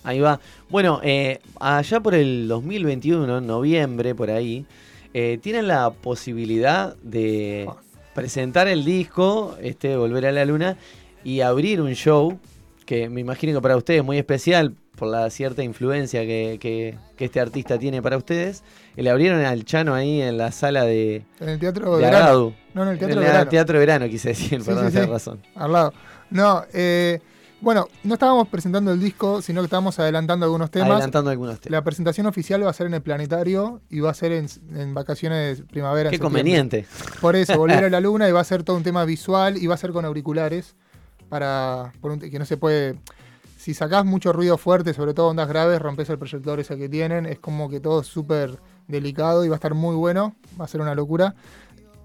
Ahí 0.05 0.21
va. 0.21 0.41
Bueno, 0.71 1.01
eh, 1.03 1.41
allá 1.61 2.01
por 2.01 2.15
el 2.15 2.49
2021, 2.49 3.39
en 3.39 3.47
noviembre, 3.47 4.15
por 4.15 4.31
ahí, 4.31 4.65
eh, 5.13 5.39
tienen 5.43 5.69
la 5.69 5.91
posibilidad 5.91 6.97
de 7.03 7.67
Ah. 7.69 7.77
Presentar 8.19 8.69
el 8.69 8.85
disco, 8.85 9.57
este 9.63 9.97
Volver 9.97 10.27
a 10.27 10.33
la 10.33 10.45
Luna, 10.45 10.77
y 11.25 11.41
abrir 11.41 11.81
un 11.81 11.95
show 11.95 12.39
que 12.87 13.09
me 13.09 13.21
imagino 13.21 13.53
que 13.59 13.63
para 13.63 13.77
ustedes 13.77 14.01
es 14.01 14.05
muy 14.07 14.19
especial 14.19 14.75
por 14.97 15.09
la 15.09 15.29
cierta 15.31 15.63
influencia 15.63 16.23
que, 16.23 16.59
que- 16.61 16.97
que 17.17 17.25
este 17.27 17.39
artista 17.41 17.79
tiene 17.79 18.01
para 18.03 18.17
ustedes. 18.17 18.65
Y 18.97 19.03
le 19.03 19.11
abrieron 19.11 19.45
al 19.45 19.65
Chano 19.65 19.95
ahí 19.95 20.21
en 20.23 20.37
la 20.39 20.51
sala 20.53 20.85
de, 20.85 21.23
En 21.41 21.49
el 21.51 21.59
Teatro 21.59 21.97
de 21.97 22.03
Verano. 22.05 22.25
Agadu. 22.25 22.55
No, 22.75 22.83
en 22.83 22.89
el 22.89 22.99
Teatro 22.99 23.13
En 23.17 23.23
el 23.23 23.33
Verano. 23.33 23.51
Teatro 23.51 23.79
Verano, 23.79 24.09
quise 24.09 24.29
decir, 24.31 24.61
Sí, 24.61 24.67
perdón, 24.67 24.91
sí, 24.91 24.99
sí. 24.99 25.05
razón. 25.07 25.41
Al 25.55 25.73
lado. 25.73 25.93
No, 26.31 26.63
eh, 26.73 27.21
bueno, 27.61 27.89
no 28.05 28.15
estábamos 28.15 28.47
presentando 28.49 28.93
el 28.93 29.01
disco, 29.01 29.43
sino 29.43 29.61
que 29.61 29.65
estábamos 29.65 29.99
adelantando 29.99 30.47
algunos 30.47 30.71
temas. 30.71 30.91
Adelantando 30.93 31.31
algunos 31.31 31.59
temas. 31.61 31.73
La 31.73 31.83
presentación 31.83 32.27
oficial 32.27 32.65
va 32.65 32.71
a 32.71 32.73
ser 32.73 32.87
en 32.87 32.95
el 32.95 33.03
planetario 33.03 33.81
y 33.91 34.01
va 34.01 34.11
a 34.11 34.15
ser 34.15 34.33
en, 34.33 34.47
en 34.75 34.95
vacaciones 34.95 35.59
de 35.59 35.65
primavera. 35.65 36.11
Qué 36.11 36.17
septiembre. 36.17 36.41
conveniente. 36.43 36.87
Por 37.21 37.35
eso, 37.37 37.57
volver 37.59 37.85
a 37.85 37.91
la 37.91 38.01
luna 38.01 38.29
y 38.29 38.33
va 38.33 38.41
a 38.41 38.45
ser 38.45 38.63
todo 38.63 38.77
un 38.77 38.83
tema 38.85 39.05
visual 39.05 39.57
y 39.57 39.67
va 39.67 39.75
a 39.75 39.79
ser 39.79 39.93
con 39.93 40.05
auriculares 40.05 40.77
para 41.29 41.93
por 42.01 42.13
un- 42.13 42.21
que 42.21 42.39
no 42.39 42.45
se 42.45 42.57
puede. 42.57 42.99
Si 43.57 43.75
sacás 43.75 44.05
mucho 44.05 44.33
ruido 44.33 44.57
fuerte, 44.57 44.95
sobre 44.95 45.13
todo 45.15 45.27
ondas 45.29 45.49
graves, 45.49 45.81
rompes 45.83 46.09
el 46.11 46.19
proyector 46.19 46.61
ese 46.61 46.79
que 46.79 46.89
tienen. 46.89 47.27
Es 47.27 47.39
como 47.41 47.69
que 47.69 47.81
todo 47.81 48.01
es 48.03 48.07
súper 48.07 48.59
delicado 48.87 49.45
y 49.45 49.49
va 49.49 49.57
a 49.57 49.59
estar 49.59 49.75
muy 49.75 49.97
bueno. 49.97 50.37
Va 50.59 50.65
a 50.65 50.69
ser 50.69 50.81
una 50.81 50.95
locura. 50.95 51.35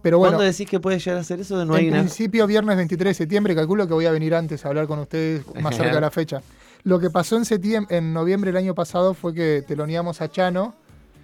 Pero 0.03 0.19
bueno, 0.19 0.33
¿Cuándo 0.33 0.51
decís 0.51 0.69
que 0.69 0.81
puede 0.81 0.99
llegar 0.99 1.17
a 1.17 1.21
hacer 1.21 1.39
eso? 1.39 1.55
No 1.65 1.75
en 1.75 1.79
hay 1.79 1.87
una... 1.87 1.99
principio, 1.99 2.45
viernes 2.45 2.75
23 2.75 3.11
de 3.11 3.13
septiembre, 3.13 3.55
calculo 3.55 3.87
que 3.87 3.93
voy 3.93 4.05
a 4.05 4.11
venir 4.11 4.35
antes 4.35 4.65
a 4.65 4.67
hablar 4.67 4.85
con 4.85 4.99
ustedes 4.99 5.43
más 5.61 5.77
cerca 5.77 5.95
de 5.95 6.01
la 6.01 6.11
fecha. 6.11 6.41
Lo 6.83 6.99
que 6.99 7.09
pasó 7.09 7.37
en 7.37 7.45
septiembre, 7.45 7.97
en 7.97 8.13
noviembre 8.13 8.51
del 8.51 8.57
año 8.57 8.75
pasado 8.75 9.13
fue 9.13 9.33
que 9.33 9.63
teloneamos 9.65 10.19
a 10.19 10.29
Chano, 10.29 10.75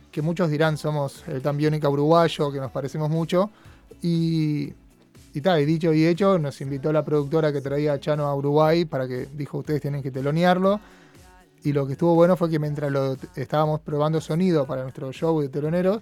que 0.10 0.22
muchos 0.22 0.50
dirán 0.50 0.78
somos 0.78 1.26
el 1.28 1.42
tan 1.42 1.58
biónica 1.58 1.90
uruguayo, 1.90 2.54
que 2.54 2.60
nos 2.62 2.72
parecemos 2.72 3.10
mucho. 3.10 3.50
Y, 4.02 4.74
y 5.34 5.42
tal, 5.42 5.60
y 5.60 5.66
dicho 5.66 5.94
y 5.94 6.06
hecho, 6.06 6.40
nos 6.40 6.62
invitó 6.62 6.94
la 6.94 7.04
productora 7.04 7.52
que 7.52 7.60
traía 7.60 7.92
a 7.92 8.00
Chano 8.00 8.28
a 8.28 8.34
Uruguay 8.34 8.86
para 8.86 9.10
que 9.10 9.28
dijo 9.34 9.58
ustedes 9.58 9.82
tienen 9.82 10.02
que 10.02 10.10
telonearlo. 10.10 10.80
Y 11.66 11.74
lo 11.74 11.86
que 11.86 11.94
estuvo 11.94 12.16
bueno 12.16 12.38
fue 12.38 12.50
que 12.50 12.60
mientras 12.60 12.90
lo 12.90 13.18
estábamos 13.36 13.82
probando 13.82 14.22
sonido 14.22 14.66
para 14.66 14.84
nuestro 14.84 15.12
show 15.12 15.42
de 15.42 15.50
teloneros, 15.50 16.02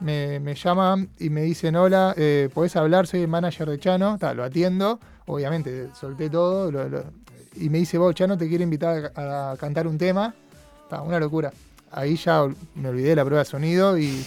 me, 0.00 0.40
me 0.40 0.54
llaman 0.54 1.08
y 1.18 1.30
me 1.30 1.42
dicen, 1.42 1.76
hola, 1.76 2.14
eh, 2.16 2.48
¿podés 2.52 2.76
hablar? 2.76 3.06
Soy 3.06 3.20
el 3.22 3.28
manager 3.28 3.68
de 3.70 3.78
Chano. 3.78 4.18
Ta, 4.18 4.34
lo 4.34 4.44
atiendo, 4.44 5.00
obviamente, 5.26 5.88
solté 5.98 6.28
todo. 6.30 6.70
lo- 6.70 6.88
lo- 6.88 7.04
y 7.58 7.70
me 7.70 7.78
dice, 7.78 7.96
vos, 7.98 8.14
Chano 8.14 8.36
te 8.36 8.48
quiere 8.48 8.64
invitar 8.64 9.12
a, 9.14 9.52
a 9.52 9.56
cantar 9.56 9.86
un 9.86 9.96
tema. 9.98 10.34
Ta, 10.90 11.00
una 11.02 11.18
locura. 11.18 11.52
Ahí 11.90 12.16
ya 12.16 12.44
me 12.74 12.88
olvidé 12.88 13.10
de 13.10 13.16
la 13.16 13.24
prueba 13.24 13.42
de 13.44 13.48
sonido 13.48 13.96
y... 13.96 14.22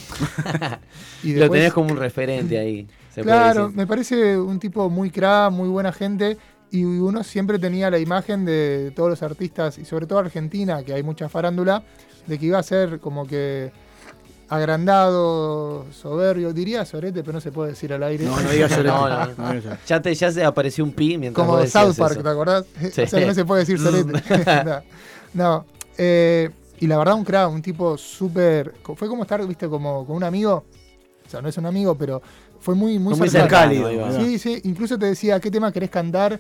y 1.23 1.33
Lo 1.35 1.49
tenés 1.49 1.73
como 1.73 1.91
un 1.91 1.97
referente 1.97 2.57
ahí. 2.57 2.87
se 3.13 3.21
Claro, 3.21 3.69
me 3.69 3.85
parece 3.85 4.37
un 4.37 4.59
tipo 4.59 4.89
muy 4.89 5.11
cra, 5.11 5.49
muy 5.49 5.67
buena 5.69 5.91
gente 5.91 6.37
Y 6.71 6.83
uno 6.83 7.23
siempre 7.23 7.59
tenía 7.59 7.91
la 7.91 7.99
imagen 7.99 8.45
de 8.45 8.91
todos 8.95 9.09
los 9.09 9.21
artistas, 9.23 9.77
y 9.77 9.85
sobre 9.85 10.05
todo 10.07 10.19
Argentina, 10.19 10.81
que 10.83 10.93
hay 10.93 11.03
mucha 11.03 11.27
farándula, 11.29 11.83
de 12.27 12.39
que 12.39 12.45
iba 12.45 12.57
a 12.59 12.63
ser 12.63 12.99
como 12.99 13.27
que 13.27 13.71
agrandado, 14.49 15.85
soberbio, 15.91 16.51
diría 16.53 16.83
sorete, 16.83 17.21
pero 17.21 17.33
no 17.33 17.41
se 17.41 17.51
puede 17.51 17.71
decir 17.71 17.93
al 17.93 18.03
aire. 18.03 18.25
No, 18.25 18.39
no 18.39 18.49
digas 18.49 18.71
sorete. 18.75 18.87
No, 18.89 19.07
no, 19.07 19.53
no. 19.53 19.77
Ya, 19.85 20.01
te, 20.01 20.13
ya 20.13 20.31
se 20.31 20.43
apareció 20.43 20.83
un 20.83 20.91
pi 20.91 21.17
mientras 21.17 21.45
Como 21.45 21.57
vos 21.57 21.69
South 21.69 21.95
Park, 21.95 22.13
eso. 22.13 22.23
¿te 22.23 22.29
acordás? 22.29 22.65
Sí. 22.91 23.01
o 23.01 23.07
sea, 23.07 23.19
que 23.19 23.25
no 23.27 23.33
se 23.33 23.45
puede 23.45 23.61
decir 23.61 23.79
sorete. 23.79 24.21
no, 24.65 24.81
no. 25.33 25.65
eh, 25.97 26.49
y 26.79 26.87
la 26.87 26.97
verdad, 26.97 27.15
un 27.15 27.25
crack, 27.25 27.49
un 27.51 27.61
tipo 27.61 27.97
súper. 27.97 28.73
Fue 28.95 29.07
como 29.07 29.23
estar, 29.23 29.45
viste, 29.45 29.67
como 29.67 30.05
con 30.05 30.15
un 30.15 30.23
amigo. 30.23 30.63
O 31.25 31.29
sea, 31.29 31.41
no 31.41 31.49
es 31.49 31.57
un 31.57 31.65
amigo, 31.65 31.95
pero 31.95 32.21
fue 32.59 32.73
muy, 32.73 32.97
muy, 32.97 33.15
cercano. 33.29 34.01
va. 34.01 34.13
Sí, 34.13 34.39
sí, 34.39 34.61
incluso 34.63 34.97
te 34.97 35.05
decía, 35.05 35.39
¿qué 35.39 35.51
tema 35.51 35.71
querés 35.71 35.89
cantar? 35.89 36.39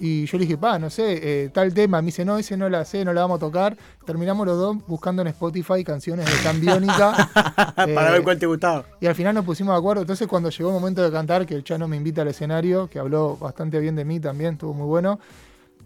Y 0.00 0.26
yo 0.26 0.38
le 0.38 0.44
dije, 0.44 0.58
pa, 0.58 0.78
no 0.78 0.90
sé, 0.90 1.44
eh, 1.44 1.48
tal 1.50 1.72
tema. 1.72 2.02
Me 2.02 2.06
dice, 2.06 2.24
no, 2.24 2.36
ese 2.36 2.56
no 2.56 2.68
la 2.68 2.84
sé, 2.84 3.04
no 3.04 3.12
la 3.12 3.20
vamos 3.22 3.36
a 3.36 3.40
tocar. 3.40 3.76
Terminamos 4.04 4.44
los 4.46 4.58
dos 4.58 4.76
buscando 4.86 5.22
en 5.22 5.28
Spotify 5.28 5.84
canciones 5.84 6.26
de 6.26 6.42
Cambiónica. 6.42 7.30
Para 7.76 8.08
Eh, 8.08 8.12
ver 8.12 8.22
cuál 8.22 8.38
te 8.38 8.46
gustaba. 8.46 8.84
y 9.00 9.06
al 9.06 9.14
final 9.14 9.34
nos 9.34 9.44
pusimos 9.44 9.72
de 9.74 9.78
acuerdo. 9.78 10.02
Entonces, 10.02 10.26
cuando 10.26 10.50
llegó 10.50 10.70
el 10.70 10.74
momento 10.74 11.02
de 11.02 11.10
cantar, 11.12 11.46
que 11.46 11.54
el 11.54 11.62
Chano 11.64 11.86
me 11.86 11.96
invita 11.96 12.22
al 12.22 12.28
escenario, 12.28 12.88
que 12.88 12.98
habló 12.98 13.36
bastante 13.36 13.78
bien 13.78 13.94
de 13.94 14.04
mí 14.04 14.18
también, 14.20 14.54
estuvo 14.54 14.74
muy 14.74 14.86
bueno, 14.86 15.20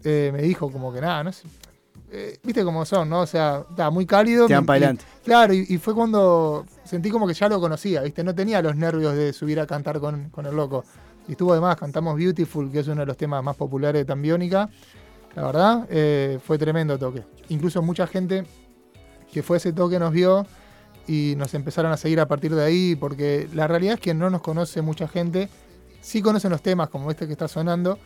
eh, 0.03 0.31
me 0.33 0.41
dijo 0.41 0.71
como 0.71 0.91
que 0.91 1.01
nada, 1.01 1.23
no 1.23 1.31
sé. 1.31 1.47
eh, 2.11 2.39
Viste 2.43 2.63
cómo 2.63 2.85
son, 2.85 3.09
¿no? 3.09 3.21
O 3.21 3.27
sea, 3.27 3.63
está 3.69 3.91
muy 3.91 4.05
cálido. 4.07 4.47
Te 4.47 4.53
dan 4.53 4.65
para 4.65 4.77
adelante. 4.77 5.05
Claro, 5.23 5.53
y, 5.53 5.65
y 5.69 5.77
fue 5.77 5.93
cuando 5.93 6.65
sentí 6.83 7.11
como 7.11 7.27
que 7.27 7.35
ya 7.35 7.47
lo 7.47 7.59
conocía, 7.59 8.01
¿viste? 8.01 8.23
No 8.23 8.33
tenía 8.33 8.61
los 8.63 8.75
nervios 8.75 9.13
de 9.15 9.33
subir 9.33 9.59
a 9.59 9.67
cantar 9.67 9.99
con, 9.99 10.29
con 10.29 10.47
el 10.47 10.55
loco. 10.55 10.83
Y 11.29 11.33
estuvo 11.33 11.51
además, 11.51 11.75
cantamos 11.75 12.17
Beautiful, 12.17 12.71
que 12.71 12.79
es 12.79 12.87
uno 12.87 13.01
de 13.01 13.05
los 13.05 13.15
temas 13.15 13.43
más 13.43 13.55
populares 13.55 14.01
de 14.01 14.05
Tambiónica. 14.05 14.67
La 15.35 15.43
verdad, 15.43 15.85
eh, 15.87 16.39
fue 16.43 16.57
tremendo 16.57 16.97
toque. 16.97 17.23
Incluso 17.49 17.83
mucha 17.83 18.07
gente 18.07 18.45
que 19.31 19.43
fue 19.43 19.57
ese 19.57 19.71
toque 19.71 19.99
nos 19.99 20.11
vio 20.11 20.47
y 21.07 21.35
nos 21.37 21.53
empezaron 21.53 21.91
a 21.91 21.97
seguir 21.97 22.19
a 22.19 22.27
partir 22.27 22.55
de 22.55 22.63
ahí, 22.63 22.95
porque 22.95 23.47
la 23.53 23.67
realidad 23.67 23.93
es 23.93 23.99
que 23.99 24.15
no 24.15 24.31
nos 24.31 24.41
conoce 24.41 24.81
mucha 24.81 25.07
gente. 25.07 25.49
Sí 26.01 26.23
conocen 26.23 26.49
los 26.49 26.63
temas 26.63 26.89
como 26.89 27.11
este 27.11 27.27
que 27.27 27.33
está 27.33 27.47
sonando, 27.47 27.99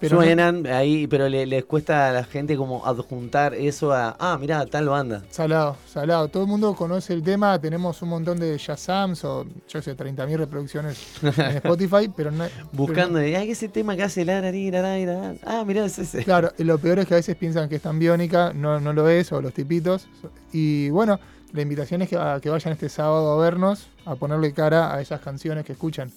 pero 0.00 0.16
no- 0.16 0.22
Suenan 0.22 0.66
ahí, 0.66 1.06
pero 1.06 1.28
le- 1.28 1.46
les 1.46 1.64
cuesta 1.64 2.08
a 2.08 2.12
la 2.12 2.24
gente 2.24 2.56
como 2.56 2.84
adjuntar 2.86 3.54
eso 3.54 3.92
a, 3.92 4.16
ah, 4.18 4.38
mirá, 4.38 4.64
tal 4.66 4.88
banda. 4.88 5.22
Salado, 5.30 5.76
salado. 5.86 6.28
Todo 6.28 6.44
el 6.44 6.48
mundo 6.48 6.74
conoce 6.74 7.12
el 7.12 7.22
tema. 7.22 7.58
Tenemos 7.60 8.00
un 8.02 8.08
montón 8.10 8.38
de 8.38 8.56
Shazams 8.58 9.24
o, 9.24 9.46
yo 9.68 9.82
sé, 9.82 9.96
30.000 9.96 10.36
reproducciones 10.38 10.98
en 11.22 11.28
Spotify, 11.56 12.10
pero 12.14 12.30
no. 12.30 12.44
Buscando, 12.72 13.18
ay, 13.18 13.50
ese 13.50 13.68
tema 13.68 13.96
que 13.96 14.02
hace 14.02 14.24
la, 14.24 14.40
la, 14.40 14.50
la. 14.52 15.34
Ah, 15.44 15.64
mirá, 15.66 15.84
es 15.84 15.98
ese. 15.98 16.18
pero- 16.18 16.24
claro, 16.24 16.52
lo 16.58 16.78
peor 16.78 16.98
es 17.00 17.06
que 17.06 17.14
a 17.14 17.16
veces 17.18 17.36
piensan 17.36 17.68
que 17.68 17.76
es 17.76 17.82
tan 17.82 17.98
biónica, 17.98 18.52
no, 18.54 18.80
no 18.80 18.92
lo 18.92 19.08
es, 19.08 19.32
o 19.32 19.40
los 19.42 19.52
tipitos. 19.52 20.08
Y 20.52 20.90
bueno, 20.90 21.18
la 21.52 21.62
invitación 21.62 22.02
es 22.02 22.08
que, 22.08 22.16
a 22.16 22.38
que 22.40 22.50
vayan 22.50 22.72
este 22.72 22.88
sábado 22.88 23.32
a 23.32 23.42
vernos, 23.42 23.88
a 24.04 24.14
ponerle 24.16 24.52
cara 24.52 24.94
a 24.94 25.00
esas 25.00 25.20
canciones 25.20 25.64
que 25.64 25.72
escuchan. 25.72 26.10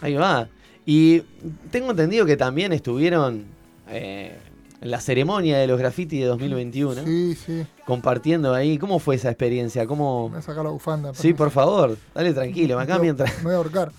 Ahí 0.00 0.14
va. 0.14 0.48
Y 0.86 1.22
tengo 1.70 1.90
entendido 1.90 2.26
que 2.26 2.36
también 2.36 2.72
estuvieron 2.72 3.44
eh, 3.88 4.36
en 4.80 4.90
la 4.90 5.00
ceremonia 5.00 5.58
de 5.58 5.66
los 5.66 5.78
graffiti 5.78 6.18
de 6.18 6.26
2021, 6.26 7.04
Sí, 7.04 7.34
sí. 7.34 7.66
compartiendo 7.86 8.52
ahí. 8.52 8.76
¿Cómo 8.78 8.98
fue 8.98 9.14
esa 9.14 9.30
experiencia? 9.30 9.86
¿Cómo... 9.86 10.28
Me 10.28 10.34
voy 10.34 10.38
a 10.40 10.42
sacar 10.42 10.64
la 10.64 10.70
bufanda. 10.70 11.14
Sí, 11.14 11.32
por 11.32 11.50
favor, 11.50 11.96
dale 12.14 12.34
tranquilo, 12.34 12.78
acá 12.78 12.98
mientras... 12.98 13.38
Me 13.38 13.44
voy 13.44 13.54
a 13.54 13.56
ahorcar. 13.56 13.92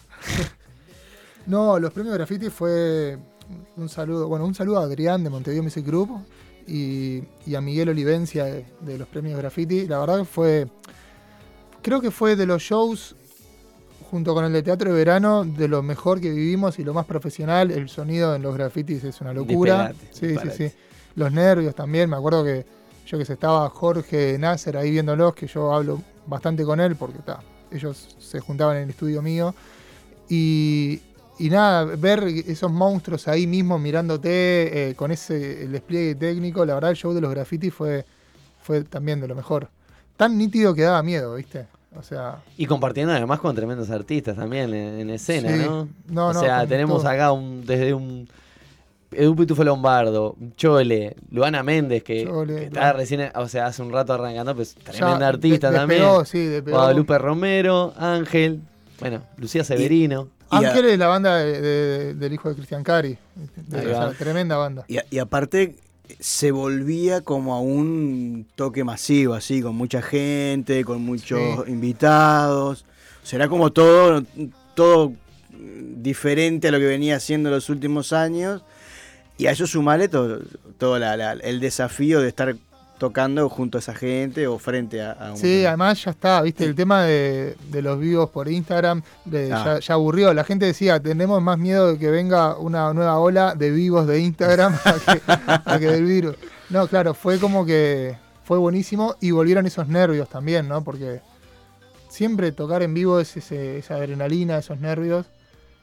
no, 1.47 1.79
los 1.79 1.91
premios 1.91 2.15
graffiti 2.15 2.49
fue 2.49 3.17
un 3.77 3.89
saludo, 3.89 4.27
bueno, 4.27 4.45
un 4.45 4.55
saludo 4.55 4.79
a 4.79 4.83
Adrián 4.83 5.23
de 5.23 5.29
Montevideo 5.29 5.63
Music 5.63 5.85
Group 5.85 6.09
y, 6.67 7.21
y 7.45 7.55
a 7.55 7.61
Miguel 7.61 7.89
Olivencia 7.89 8.45
de, 8.45 8.65
de 8.81 8.97
los 8.97 9.07
premios 9.07 9.37
graffiti. 9.37 9.87
La 9.87 9.99
verdad 9.99 10.19
que 10.19 10.25
fue, 10.25 10.67
creo 11.81 12.01
que 12.01 12.11
fue 12.11 12.35
de 12.35 12.45
los 12.45 12.61
shows 12.61 13.15
junto 14.15 14.33
con 14.33 14.45
el 14.45 14.53
de 14.53 14.63
Teatro 14.63 14.93
de 14.93 14.97
Verano 14.97 15.43
de 15.43 15.67
lo 15.67 15.83
mejor 15.83 16.21
que 16.21 16.29
vivimos 16.29 16.79
y 16.79 16.85
lo 16.85 16.93
más 16.93 17.05
profesional. 17.05 17.69
El 17.69 17.89
sonido 17.89 18.33
en 18.33 18.43
los 18.43 18.55
grafitis 18.55 19.03
es 19.03 19.19
una 19.19 19.33
locura. 19.33 19.89
Disparate, 19.89 20.13
sí, 20.13 20.27
disparate. 20.27 20.57
sí, 20.57 20.69
sí. 20.69 20.75
Los 21.15 21.33
nervios 21.33 21.75
también. 21.75 22.09
Me 22.09 22.15
acuerdo 22.15 22.41
que 22.45 22.65
yo 23.05 23.17
que 23.17 23.25
se 23.25 23.33
estaba 23.33 23.69
Jorge 23.69 24.37
Nasser 24.39 24.77
ahí 24.77 24.89
viéndolos, 24.89 25.35
que 25.35 25.47
yo 25.47 25.73
hablo 25.73 26.01
bastante 26.27 26.63
con 26.63 26.79
él 26.79 26.95
porque 26.95 27.17
está, 27.17 27.41
ellos 27.69 28.15
se 28.17 28.39
juntaban 28.39 28.77
en 28.77 28.83
el 28.83 28.91
estudio 28.91 29.21
mío. 29.21 29.53
Y, 30.29 31.01
y 31.37 31.49
nada, 31.49 31.83
ver 31.83 32.23
esos 32.23 32.71
monstruos 32.71 33.27
ahí 33.27 33.45
mismo 33.47 33.77
mirándote 33.77 34.91
eh, 34.91 34.95
con 34.95 35.11
ese 35.11 35.63
el 35.63 35.73
despliegue 35.73 36.15
técnico, 36.15 36.65
la 36.65 36.75
verdad 36.75 36.91
el 36.91 36.95
show 36.95 37.13
de 37.13 37.19
los 37.19 37.31
grafitis 37.31 37.73
fue, 37.73 38.05
fue 38.61 38.85
también 38.85 39.19
de 39.19 39.27
lo 39.27 39.35
mejor. 39.35 39.67
Tan 40.15 40.37
nítido 40.37 40.73
que 40.73 40.83
daba 40.83 41.03
miedo, 41.03 41.35
¿viste? 41.35 41.67
O 41.97 42.03
sea, 42.03 42.37
Y 42.57 42.65
compartiendo 42.65 43.13
además 43.13 43.39
con 43.39 43.55
tremendos 43.55 43.89
artistas 43.89 44.35
también 44.35 44.73
en, 44.73 44.99
en 44.99 45.09
escena, 45.09 45.49
Sí. 45.49 45.63
¿no? 45.65 45.87
No, 46.09 46.27
o 46.29 46.33
no, 46.33 46.39
sea, 46.39 46.65
tenemos 46.67 47.01
todo. 47.03 47.11
acá 47.11 47.31
un, 47.31 47.65
desde 47.65 47.93
un 47.93 48.27
Edu 49.11 49.35
Pitufo 49.35 49.63
Lombardo, 49.63 50.35
Chole, 50.57 51.15
Luana 51.31 51.63
Méndez, 51.63 52.03
que, 52.03 52.25
Chole, 52.25 52.55
que 52.55 52.63
está 52.65 52.91
recién, 52.93 53.31
o 53.35 53.47
sea, 53.47 53.67
hace 53.67 53.81
un 53.81 53.91
rato 53.93 54.13
arrancando, 54.13 54.53
pues 54.55 54.75
ya 54.75 54.91
tremenda 54.91 55.27
artista 55.29 55.71
de- 55.71 55.77
también. 55.77 56.01
despegó, 56.01 56.25
sí, 56.25 56.39
despegó. 56.45 56.77
Guadalupe 56.77 57.17
Romero, 57.17 57.93
Ángel, 57.97 58.59
bueno, 58.99 59.21
Lucía 59.37 59.63
Severino. 59.63 60.27
Y 60.51 60.55
a- 60.57 60.69
Ángel 60.69 60.85
es 60.85 60.99
la 60.99 61.07
banda 61.07 61.37
de- 61.37 61.61
de- 61.61 62.13
del 62.15 62.33
hijo 62.33 62.49
de 62.49 62.55
Cristian 62.55 62.83
Cari. 62.83 63.17
De- 63.55 63.79
Ahí 63.79 63.85
o 63.85 63.89
sea, 63.89 63.99
va. 64.07 64.11
tremenda 64.11 64.57
banda. 64.57 64.83
Y, 64.87 64.97
a- 64.97 65.05
y 65.09 65.19
aparte 65.19 65.75
se 66.19 66.51
volvía 66.51 67.21
como 67.21 67.53
a 67.55 67.59
un 67.61 68.45
toque 68.55 68.83
masivo, 68.83 69.33
así, 69.33 69.61
con 69.61 69.75
mucha 69.75 70.01
gente, 70.01 70.83
con 70.83 71.01
muchos 71.01 71.39
Sí. 71.65 71.71
invitados. 71.71 72.85
Será 73.23 73.47
como 73.47 73.71
todo, 73.71 74.23
todo 74.75 75.13
diferente 75.97 76.67
a 76.67 76.71
lo 76.71 76.79
que 76.79 76.85
venía 76.85 77.15
haciendo 77.15 77.49
en 77.49 77.55
los 77.55 77.69
últimos 77.69 78.13
años. 78.13 78.63
Y 79.37 79.47
a 79.47 79.51
eso 79.51 79.67
sumarle 79.67 80.07
todo, 80.07 80.39
todo 80.77 80.97
la- 80.99 81.17
la- 81.17 81.33
el 81.33 81.59
desafío 81.59 82.21
de 82.21 82.29
estar 82.29 82.55
tocando 82.97 83.49
junto 83.49 83.77
a 83.77 83.79
esa 83.79 83.93
gente 83.93 84.47
o 84.47 84.57
frente 84.57 85.01
a, 85.01 85.11
a 85.11 85.31
un 85.31 85.37
Sí, 85.37 85.65
además 85.65 86.03
ya 86.03 86.11
está, 86.11 86.41
viste, 86.41 86.63
el 86.63 86.75
tema 86.75 87.03
de, 87.03 87.55
de 87.69 87.81
los 87.81 87.99
vivos 87.99 88.29
por 88.29 88.47
Instagram 88.47 89.01
de- 89.25 89.51
Ah. 89.51 89.63
ya, 89.65 89.79
ya 89.79 89.93
aburrió. 89.95 90.33
La 90.33 90.43
gente 90.45 90.65
decía, 90.65 90.99
tenemos 90.99 91.41
más 91.41 91.57
miedo 91.57 91.91
de 91.91 91.97
que 91.99 92.09
venga 92.09 92.57
una 92.57 92.93
nueva 92.93 93.19
ola 93.19 93.53
de 93.55 93.71
vivos 93.71 94.07
de 94.07 94.19
Instagram 94.21 94.73
a 94.85 94.93
que, 94.93 95.21
a 95.71 95.79
que 95.79 95.87
del 95.87 96.05
virus. 96.05 96.35
No, 96.69 96.87
claro, 96.87 97.13
fue 97.13 97.37
como 97.39 97.65
que 97.65 98.17
fue 98.43 98.57
buenísimo 98.57 99.15
y 99.19 99.31
volvieron 99.31 99.65
esos 99.65 99.87
nervios 99.87 100.29
también, 100.29 100.67
¿no? 100.67 100.83
Porque 100.83 101.19
siempre 102.09 102.51
tocar 102.51 102.81
en 102.83 102.93
vivo 102.93 103.19
es 103.19 103.35
ese- 103.37 103.77
esa 103.79 103.95
adrenalina, 103.95 104.57
esos 104.57 104.79
nervios. 104.79 105.25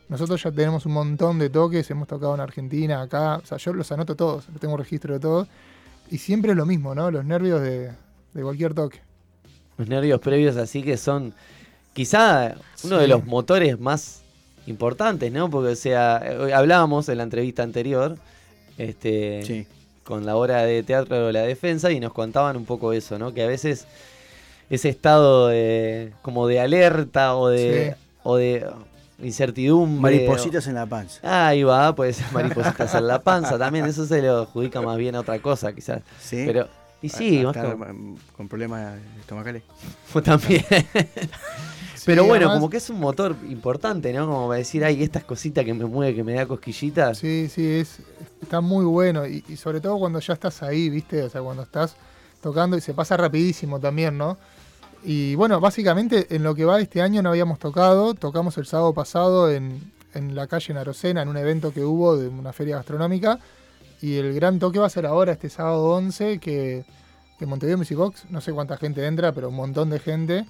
Nosotros 0.08 0.42
ya 0.42 0.50
tenemos 0.50 0.84
un 0.86 0.92
montón 0.92 1.38
de 1.38 1.48
toques, 1.50 1.90
hemos 1.90 2.06
tocado 2.08 2.34
en 2.34 2.40
Argentina, 2.40 3.00
acá, 3.02 3.36
o 3.42 3.46
sea, 3.46 3.58
yo 3.58 3.72
los 3.72 3.90
anoto 3.92 4.14
todos, 4.14 4.44
tengo 4.60 4.76
registro 4.76 5.14
de 5.14 5.20
todos. 5.20 5.48
Y 6.12 6.18
siempre 6.18 6.52
es 6.52 6.56
lo 6.56 6.66
mismo, 6.66 6.94
¿no? 6.94 7.10
Los 7.10 7.24
nervios 7.24 7.60
de, 7.62 7.90
de 8.34 8.42
cualquier 8.42 8.74
toque. 8.74 9.00
Los 9.78 9.88
nervios 9.88 10.20
previos 10.20 10.56
así 10.56 10.82
que 10.82 10.96
son 10.96 11.32
quizá 11.94 12.54
uno 12.84 12.98
de 12.98 13.08
los 13.08 13.24
motores 13.24 13.80
más 13.80 14.22
importantes, 14.66 15.32
¿no? 15.32 15.48
Porque, 15.50 15.72
o 15.72 15.76
sea, 15.76 16.20
eh, 16.22 16.52
hablábamos 16.54 17.08
en 17.08 17.16
la 17.18 17.24
entrevista 17.24 17.62
anterior 17.62 18.16
este, 18.78 19.42
Sí. 19.44 19.66
con 20.04 20.24
la 20.26 20.36
obra 20.36 20.62
de 20.64 20.82
teatro 20.82 21.26
de 21.26 21.32
la 21.32 21.42
defensa 21.42 21.90
y 21.90 21.98
nos 22.00 22.12
contaban 22.12 22.56
un 22.56 22.64
poco 22.66 22.92
eso, 22.92 23.18
¿no? 23.18 23.32
Que 23.34 23.42
a 23.42 23.46
veces 23.46 23.86
ese 24.70 24.88
estado 24.90 25.48
de, 25.48 26.12
como 26.22 26.46
de 26.46 26.60
alerta 26.60 27.34
o 27.36 27.48
de, 27.48 27.94
Sí. 27.96 28.02
o 28.22 28.36
de 28.36 28.66
incertidumbre. 29.22 30.16
Maripositas 30.16 30.66
en 30.66 30.74
la 30.74 30.86
panza. 30.86 31.20
Ahí 31.48 31.62
va, 31.62 31.94
puede 31.94 32.12
ser 32.12 32.26
maripositas 32.32 32.94
en 32.94 33.06
la 33.06 33.22
panza 33.22 33.58
también, 33.58 33.86
eso 33.86 34.06
se 34.06 34.20
le 34.20 34.28
adjudica 34.28 34.80
más 34.80 34.96
bien 34.98 35.14
a 35.14 35.20
otra 35.20 35.38
cosa 35.40 35.72
quizás. 35.72 36.02
Sí. 36.20 36.42
Pero, 36.46 36.68
y 37.00 37.08
sí, 37.08 37.38
A- 37.38 37.40
a 37.40 37.44
más 37.44 37.56
estar, 37.56 37.72
como- 37.72 37.84
mm, 37.92 38.16
con 38.36 38.48
problemas 38.48 38.98
estomacales. 39.20 39.62
también. 40.24 40.64
Pero 42.04 42.22
Sí, 42.22 42.28
bueno, 42.28 42.46
además- 42.46 42.54
como 42.56 42.68
que 42.70 42.76
es 42.78 42.90
un 42.90 42.98
motor 42.98 43.36
importante, 43.48 44.12
¿no? 44.12 44.26
Como 44.26 44.48
para 44.48 44.58
decir, 44.58 44.84
ay, 44.84 45.02
estas 45.04 45.22
cositas 45.22 45.64
que 45.64 45.72
me 45.72 45.84
mueve, 45.84 46.16
que 46.16 46.24
me 46.24 46.34
da 46.34 46.46
cosquillitas. 46.46 47.18
Sí, 47.18 47.48
sí, 47.48 47.64
es, 47.64 47.98
está 48.42 48.60
muy 48.60 48.84
bueno. 48.84 49.24
Y, 49.26 49.44
y 49.48 49.56
sobre 49.56 49.80
todo 49.80 49.98
cuando 50.00 50.18
ya 50.18 50.34
estás 50.34 50.62
ahí, 50.64 50.90
¿viste? 50.90 51.22
O 51.22 51.30
sea, 51.30 51.40
cuando 51.42 51.62
estás 51.62 51.94
tocando 52.40 52.76
y 52.76 52.80
se 52.80 52.92
pasa 52.92 53.16
rapidísimo 53.16 53.78
también, 53.78 54.18
¿no? 54.18 54.36
Y 55.04 55.34
bueno, 55.34 55.58
básicamente 55.60 56.26
en 56.34 56.42
lo 56.44 56.54
que 56.54 56.64
va 56.64 56.80
este 56.80 57.02
año 57.02 57.22
no 57.22 57.30
habíamos 57.30 57.58
tocado. 57.58 58.14
Tocamos 58.14 58.56
el 58.58 58.66
sábado 58.66 58.94
pasado 58.94 59.50
en, 59.50 59.80
en 60.14 60.34
la 60.34 60.46
calle 60.46 60.72
Narocena, 60.74 61.22
en 61.22 61.28
un 61.28 61.36
evento 61.36 61.72
que 61.72 61.84
hubo 61.84 62.16
de 62.16 62.28
una 62.28 62.52
feria 62.52 62.76
gastronómica. 62.76 63.38
Y 64.00 64.16
el 64.16 64.32
gran 64.34 64.58
toque 64.58 64.78
va 64.78 64.86
a 64.86 64.90
ser 64.90 65.06
ahora, 65.06 65.32
este 65.32 65.48
sábado 65.48 65.90
11, 65.94 66.38
que, 66.38 66.84
que 67.38 67.46
Montevideo 67.46 67.78
Music 67.78 67.96
Box, 67.96 68.24
no 68.30 68.40
sé 68.40 68.52
cuánta 68.52 68.76
gente 68.76 69.04
entra, 69.06 69.32
pero 69.32 69.48
un 69.48 69.54
montón 69.56 69.90
de 69.90 69.98
gente. 70.00 70.44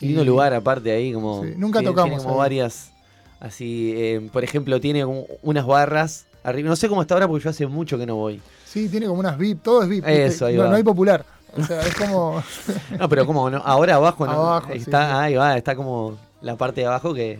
Lindo 0.00 0.22
Y- 0.22 0.26
lugar 0.26 0.54
aparte 0.54 0.90
ahí, 0.92 1.12
como... 1.12 1.44
Sí, 1.44 1.52
nunca 1.56 1.80
tiene- 1.80 1.90
tocamos 1.92 2.10
Tiene 2.10 2.22
como 2.22 2.34
ahí. 2.34 2.38
varias, 2.38 2.92
así, 3.40 3.92
eh, 3.96 4.28
por 4.32 4.44
ejemplo, 4.44 4.80
tiene 4.80 5.04
como 5.04 5.26
unas 5.42 5.66
barras 5.66 6.26
arriba. 6.44 6.68
No 6.68 6.76
sé 6.76 6.88
cómo 6.88 7.02
está 7.02 7.14
ahora 7.14 7.26
porque 7.28 7.44
yo 7.44 7.50
hace 7.50 7.66
mucho 7.66 7.98
que 7.98 8.06
no 8.06 8.14
voy. 8.16 8.40
Sí, 8.64 8.88
tiene 8.88 9.06
como 9.06 9.18
unas 9.20 9.36
VIP, 9.36 9.62
todo 9.62 9.82
es 9.82 9.88
VIP. 9.88 10.06
Eso, 10.06 10.46
ahí 10.46 10.54
no, 10.56 10.62
va. 10.64 10.70
no 10.70 10.76
hay 10.76 10.82
popular. 10.84 11.24
O 11.56 11.64
sea, 11.64 11.82
es 11.82 11.94
como. 11.94 12.42
No, 12.98 13.08
pero 13.08 13.26
como 13.26 13.50
no, 13.50 13.58
ahora 13.58 13.96
abajo, 13.96 14.26
¿no? 14.26 14.32
Abajo, 14.32 14.72
está, 14.72 15.06
sí. 15.06 15.16
ahí 15.16 15.34
va, 15.34 15.56
está 15.56 15.74
como 15.74 16.18
la 16.42 16.56
parte 16.56 16.82
de 16.82 16.86
abajo 16.86 17.14
que 17.14 17.38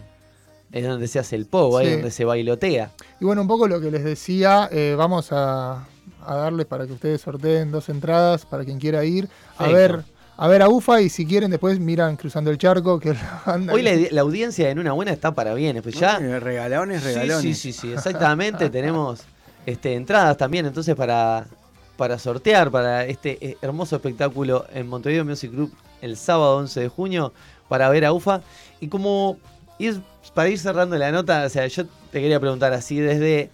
es 0.73 0.87
donde 0.87 1.09
se 1.09 1.19
hace 1.19 1.37
el 1.37 1.49
ahí 1.53 1.87
Sí. 1.87 1.93
donde 1.93 2.11
se 2.11 2.25
bailotea. 2.25 2.91
Y 3.21 3.25
bueno, 3.25 3.43
un 3.43 3.49
poco 3.49 3.67
lo 3.69 3.81
que 3.81 3.91
les 3.91 4.05
decía, 4.05 4.69
eh, 4.71 4.95
vamos 4.97 5.33
a, 5.33 5.87
a 6.25 6.35
darles 6.35 6.67
para 6.67 6.87
que 6.87 6.93
ustedes 6.93 7.21
sorteen 7.21 7.71
dos 7.71 7.89
entradas 7.89 8.47
para 8.47 8.65
quien 8.65 8.79
quiera 8.79 9.05
ir 9.05 9.29
a 9.59 9.69
ver 9.69 10.05
a 10.37 10.49
ver 10.49 10.63
a 10.63 10.71
UFA 10.71 11.03
y 11.03 11.11
si 11.11 11.27
quieren 11.27 11.51
después 11.51 11.79
miran 11.79 12.17
Cruzando 12.17 12.51
el 12.51 12.57
Charco, 12.57 12.99
que 12.99 13.15
Hoy 13.71 14.09
la 14.11 14.21
audiencia 14.23 14.71
en 14.71 14.79
una 14.79 14.93
buena 14.93 15.13
está 15.13 15.35
para 15.35 15.53
bien, 15.53 15.79
pues 15.83 15.97
ya. 15.97 16.17
Eh, 16.17 16.41
Regalones, 16.41 17.05
regalones. 17.05 17.43
Sí, 17.43 17.53
sí, 17.53 17.73
sí, 17.75 17.79
sí, 17.79 17.93
exactamente. 17.93 18.71
tenemos 18.71 19.21
este, 19.67 19.95
entradas 19.95 20.39
también, 20.39 20.65
entonces 20.65 20.95
para, 20.95 21.45
para 22.01 22.19
sortear 22.19 22.71
para 22.71 23.05
este 23.05 23.37
eh, 23.47 23.59
hermoso 23.61 23.95
espectáculo 23.95 24.65
en 24.73 24.89
Montevideo 24.89 25.23
Music 25.23 25.53
Group 25.53 25.75
el 26.01 26.17
sábado 26.17 26.57
11 26.57 26.81
de 26.81 26.89
junio 26.89 27.35
para 27.69 27.91
ver 27.91 28.07
a 28.07 28.15
UFA. 28.15 28.41
Y 28.81 28.89
como 28.89 29.37
ir, 29.79 30.01
para 30.33 30.49
ir 30.49 30.59
cerrando 30.59 30.97
la 30.97 31.13
nota, 31.13 31.45
o 31.45 31.49
sea, 31.51 31.67
yo 31.67 31.85
te 31.85 32.23
quería 32.23 32.41
preguntar 32.41 32.73
así 32.73 32.99
desde 32.99 33.51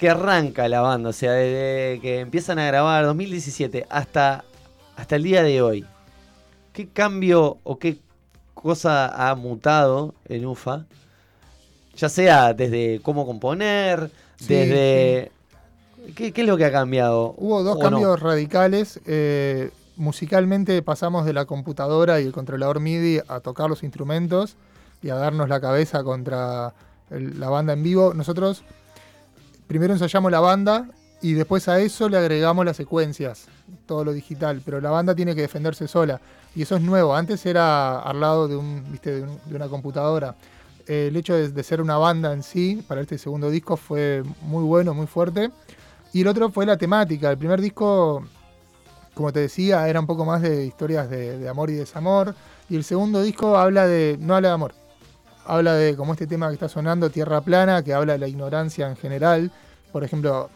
que 0.00 0.10
arranca 0.10 0.68
la 0.68 0.80
banda, 0.80 1.10
o 1.10 1.12
sea, 1.12 1.30
desde 1.30 2.00
que 2.00 2.18
empiezan 2.18 2.58
a 2.58 2.66
grabar 2.66 3.04
2017 3.04 3.86
hasta, 3.88 4.44
hasta 4.96 5.14
el 5.14 5.22
día 5.22 5.44
de 5.44 5.62
hoy. 5.62 5.86
¿Qué 6.72 6.88
cambio 6.88 7.58
o 7.62 7.78
qué 7.78 8.00
cosa 8.52 9.30
ha 9.30 9.32
mutado 9.36 10.12
en 10.24 10.44
UFA? 10.44 10.86
Ya 11.94 12.08
sea 12.08 12.52
desde 12.52 12.98
cómo 13.00 13.24
componer, 13.26 14.10
Sí, 14.38 14.54
desde... 14.54 15.35
¿Qué, 16.14 16.32
qué 16.32 16.42
es 16.42 16.46
lo 16.46 16.56
que 16.56 16.64
ha 16.64 16.72
cambiado? 16.72 17.34
Hubo 17.36 17.62
dos 17.62 17.76
¿O 17.76 17.80
cambios 17.80 18.20
radicales. 18.20 19.00
eh, 19.06 19.70
musicalmente 19.96 20.82
pasamos 20.82 21.24
de 21.24 21.32
la 21.32 21.46
computadora 21.46 22.20
y 22.20 22.26
el 22.26 22.32
controlador 22.32 22.80
MIDI 22.80 23.20
a 23.28 23.40
tocar 23.40 23.68
los 23.70 23.82
instrumentos 23.82 24.56
y 25.02 25.08
a 25.08 25.14
darnos 25.14 25.48
la 25.48 25.58
cabeza 25.60 26.04
contra 26.04 26.74
el- 27.10 27.40
la 27.40 27.48
banda 27.48 27.72
en 27.72 27.82
vivo. 27.82 28.12
Nosotros 28.14 28.62
primero 29.66 29.94
ensayamos 29.94 30.30
la 30.30 30.40
banda 30.40 30.88
y 31.22 31.32
después 31.32 31.66
a 31.68 31.80
eso 31.80 32.08
le 32.10 32.18
agregamos 32.18 32.64
las 32.66 32.76
secuencias, 32.76 33.46
todo 33.86 34.04
lo 34.04 34.12
digital, 34.12 34.60
pero 34.64 34.80
la 34.82 34.90
banda 34.90 35.14
tiene 35.14 35.34
que 35.34 35.40
defenderse 35.40 35.88
sola 35.88 36.20
y 36.54 36.62
eso 36.62 36.76
es 36.76 36.82
nuevo. 36.82 37.16
Antes 37.16 37.44
era 37.46 37.98
al 38.00 38.20
lado 38.20 38.48
de, 38.48 38.56
un, 38.56 38.84
¿viste? 38.92 39.12
de, 39.12 39.22
un- 39.22 39.38
de 39.46 39.56
una 39.56 39.68
computadora. 39.68 40.34
Eh, 40.86 41.08
el 41.08 41.16
hecho 41.16 41.34
de, 41.34 41.48
de 41.48 41.62
ser 41.64 41.80
una 41.80 41.96
banda 41.96 42.32
en 42.34 42.42
sí 42.42 42.84
para 42.86 43.00
este 43.00 43.16
segundo 43.18 43.50
disco 43.50 43.76
fue 43.78 44.22
muy 44.42 44.62
bueno, 44.62 44.92
muy 44.94 45.06
fuerte. 45.06 45.50
Y 46.16 46.22
el 46.22 46.28
otro 46.28 46.50
fue 46.50 46.64
la 46.64 46.78
temática. 46.78 47.30
El 47.30 47.36
primer 47.36 47.60
disco, 47.60 48.24
como 49.12 49.34
te 49.34 49.40
decía, 49.40 49.86
era 49.86 50.00
un 50.00 50.06
poco 50.06 50.24
más 50.24 50.40
de 50.40 50.64
historias 50.64 51.10
de, 51.10 51.36
de 51.36 51.46
amor 51.46 51.68
y 51.68 51.74
desamor. 51.74 52.34
Y 52.70 52.76
el 52.76 52.84
segundo 52.84 53.20
disco 53.20 53.58
habla 53.58 53.86
de. 53.86 54.16
no 54.18 54.34
habla 54.34 54.48
de 54.48 54.54
amor. 54.54 54.74
Habla 55.44 55.74
de 55.74 55.94
como 55.94 56.14
este 56.14 56.26
tema 56.26 56.48
que 56.48 56.54
está 56.54 56.70
sonando, 56.70 57.10
Tierra 57.10 57.42
Plana, 57.42 57.82
que 57.82 57.92
habla 57.92 58.14
de 58.14 58.18
la 58.18 58.28
ignorancia 58.28 58.88
en 58.88 58.96
general. 58.96 59.52
Por 59.92 60.04
ejemplo, 60.04 60.48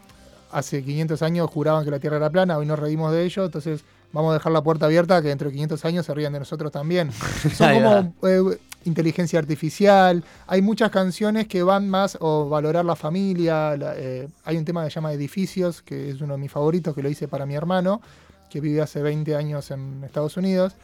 hace 0.51 0.83
500 0.83 1.21
años 1.21 1.51
juraban 1.51 1.85
que 1.85 1.91
la 1.91 1.99
Tierra 1.99 2.17
era 2.17 2.31
plana, 2.31 2.57
hoy 2.57 2.65
nos 2.65 2.79
reímos 2.79 3.13
de 3.13 3.23
ello, 3.23 3.45
entonces 3.45 3.85
vamos 4.15 4.31
a 4.31 4.35
dejar 4.39 4.53
la 4.53 4.63
puerta 4.63 4.87
abierta 4.87 5.21
que 5.21 5.29
dentro 5.29 5.49
de 5.49 5.53
500 5.53 5.85
años 5.85 6.07
se 6.07 6.15
rían 6.15 6.33
de 6.33 6.39
nosotros 6.39 6.73
también. 6.73 7.13
Son 7.55 7.75
como 7.75 8.15
eh, 8.27 8.59
inteligencia 8.85 9.39
artificial, 9.39 10.25
hay 10.47 10.63
muchas 10.63 10.91
canciones 10.91 11.47
que 11.49 11.63
van 11.63 11.89
más 11.91 12.17
o 12.21 12.49
valorar 12.49 12.85
la 12.85 12.97
familia, 12.97 13.77
la- 13.77 13.95
eh, 13.97 14.29
hay 14.45 14.57
un 14.57 14.65
tema 14.65 14.85
que 14.85 14.91
se 14.91 14.95
llama 14.95 15.13
Edificios, 15.13 15.83
que 15.83 16.11
es 16.11 16.21
uno 16.21 16.35
de 16.35 16.41
mis 16.41 16.51
favoritos, 16.51 16.95
que 16.95 17.03
lo 17.03 17.09
hice 17.09 17.29
para 17.29 17.45
mi 17.47 17.55
hermano, 17.55 18.01
que 18.49 18.61
vive 18.61 18.81
hace 18.81 19.03
20 19.03 19.37
años 19.37 19.71
en 19.71 20.03
Estados 20.05 20.37
Unidos. 20.37 20.75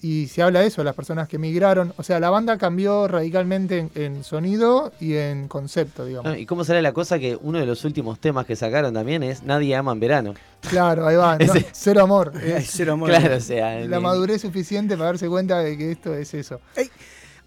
Y 0.00 0.28
se 0.28 0.42
habla 0.42 0.60
de 0.60 0.68
eso, 0.68 0.84
las 0.84 0.94
personas 0.94 1.26
que 1.26 1.34
emigraron. 1.34 1.92
O 1.96 2.04
sea, 2.04 2.20
la 2.20 2.30
banda 2.30 2.56
cambió 2.56 3.08
radicalmente 3.08 3.78
en, 3.78 3.90
en 3.96 4.22
sonido 4.22 4.92
y 5.00 5.14
en 5.16 5.48
concepto, 5.48 6.04
digamos. 6.04 6.30
No, 6.30 6.38
¿Y 6.38 6.46
cómo 6.46 6.62
será 6.62 6.80
la 6.80 6.92
cosa 6.92 7.18
que 7.18 7.36
uno 7.42 7.58
de 7.58 7.66
los 7.66 7.84
últimos 7.84 8.20
temas 8.20 8.46
que 8.46 8.54
sacaron 8.54 8.94
también 8.94 9.24
es 9.24 9.42
Nadie 9.42 9.74
ama 9.74 9.90
en 9.90 9.98
verano? 9.98 10.34
Claro, 10.60 11.04
ahí 11.04 11.16
va. 11.16 11.36
no, 11.38 11.44
Ese- 11.52 11.66
cero 11.72 12.02
amor. 12.04 12.32
Hay 12.40 12.48
Es 12.52 12.70
cero 12.70 12.92
amor. 12.92 13.08
Claro, 13.10 13.38
o 13.38 13.40
sea... 13.40 13.74
la 13.86 13.96
en- 13.96 14.02
madurez 14.02 14.40
suficiente 14.42 14.96
para 14.96 15.06
darse 15.06 15.26
cuenta 15.28 15.58
de 15.58 15.76
que 15.76 15.90
esto 15.90 16.14
es 16.14 16.32
eso. 16.32 16.60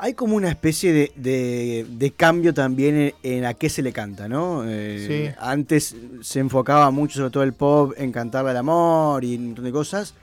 Hay 0.04 0.16
como 0.16 0.36
una 0.36 0.50
especie 0.50 0.92
de, 0.94 1.12
de- 1.16 1.86
de 1.88 2.12
cambio 2.12 2.56
también 2.56 2.96
en, 2.96 3.14
en 3.22 3.46
a 3.46 3.54
qué 3.54 3.70
se 3.70 3.84
le 3.84 3.94
canta, 3.94 4.28
¿no? 4.28 4.64
Eh, 4.66 5.06
Sí. 5.30 5.36
Antes 5.40 5.96
se 6.22 6.40
enfocaba 6.40 6.90
mucho, 6.90 7.18
sobre 7.20 7.30
todo 7.30 7.44
el 7.44 7.54
pop, 7.54 7.94
en 7.98 8.12
cantarle 8.12 8.50
al 8.50 8.58
amor 8.58 9.24
y 9.24 9.36
un 9.36 9.46
montón 9.48 9.66
de 9.66 9.72
cosas. 9.72 10.16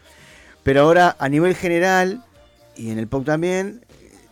Pero 0.65 0.81
ahora, 0.83 1.15
a 1.21 1.29
nivel 1.29 1.55
general, 1.55 2.25
y 2.77 2.91
en 2.91 2.99
el 2.99 3.07
pop 3.07 3.25
también, 3.25 3.85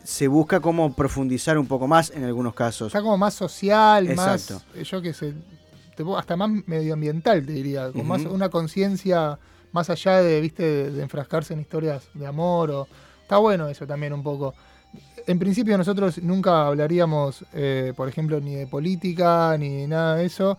se 0.03 0.27
busca 0.27 0.59
como 0.59 0.95
profundizar 0.95 1.57
un 1.59 1.67
poco 1.69 1.87
más 1.87 2.11
en 2.11 2.25
algunos 2.25 2.53
casos. 2.55 2.89
Está 2.89 3.01
como 3.01 3.17
más 3.17 3.35
social, 3.35 4.09
Exacto. 4.09 4.55
más, 4.55 4.65
eh, 4.75 4.83
yo 4.83 5.01
qué 5.01 5.15
sé, 5.15 5.33
hasta 6.17 6.37
más 6.37 6.51
medioambiental, 6.67 7.47
te 7.47 7.53
diría, 7.53 7.93
con 7.93 8.05
más 8.07 8.23
una 8.25 8.49
conciencia 8.49 9.39
más 9.71 9.91
allá 9.91 10.23
de, 10.23 10.41
viste, 10.41 10.63
de, 10.65 10.91
de 10.91 11.03
enfrascarse 11.03 11.55
en 11.55 11.61
historias 11.61 12.03
de 12.15 12.27
amor. 12.27 12.71
O, 12.73 12.89
está 13.23 13.37
bueno 13.39 13.69
eso 13.69 13.87
también 13.87 14.13
un 14.13 14.25
poco. 14.25 14.53
En 15.27 15.39
principio 15.39 15.77
nosotros 15.77 16.23
nunca 16.23 16.67
hablaríamos, 16.67 17.45
eh, 17.53 17.93
por 17.97 18.09
ejemplo, 18.09 18.41
ni 18.41 18.55
de 18.55 18.67
política, 18.67 19.57
ni 19.59 19.83
de 19.83 19.89
nada 19.89 20.17
de 20.17 20.27
eso, 20.27 20.57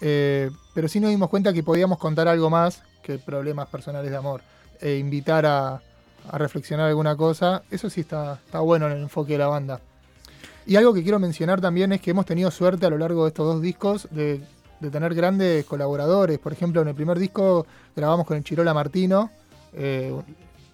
eh, 0.00 0.50
pero 0.74 0.88
sí 0.88 0.98
nos 0.98 1.10
dimos 1.10 1.28
cuenta 1.28 1.52
que 1.52 1.62
podíamos 1.62 1.98
contar 1.98 2.26
algo 2.26 2.50
más 2.50 2.82
que 3.02 3.18
problemas 3.18 3.68
personales 3.68 4.10
de 4.10 4.16
amor, 4.16 4.42
e 4.80 4.96
invitar 4.96 5.46
a, 5.46 5.82
reflexionar 6.30 6.88
alguna 6.88 7.16
cosa, 7.16 7.62
eso 7.70 7.88
sí 7.88 8.02
está, 8.02 8.38
bueno 8.52 8.86
en 8.86 8.92
el 8.92 9.02
enfoque 9.02 9.32
de 9.32 9.38
la 9.38 9.46
banda. 9.46 9.80
Y 10.66 10.76
algo 10.76 10.92
que 10.92 11.02
quiero 11.02 11.18
mencionar 11.18 11.60
también 11.60 11.92
es 11.92 12.02
que 12.02 12.10
hemos 12.10 12.26
tenido 12.26 12.50
suerte 12.50 12.84
a 12.84 12.90
lo 12.90 12.98
largo 12.98 13.24
de 13.24 13.28
estos 13.28 13.46
dos 13.46 13.62
discos 13.62 14.08
de, 14.10 14.42
de 14.80 14.90
tener 14.90 15.14
grandes 15.14 15.64
colaboradores. 15.64 16.38
Por 16.38 16.52
ejemplo, 16.52 16.82
en 16.82 16.88
el 16.88 16.94
primer 16.94 17.18
disco 17.18 17.66
grabamos 17.96 18.26
con 18.26 18.36
el 18.36 18.44
Chirola 18.44 18.74
Martino, 18.74 19.30
eh, 19.72 20.14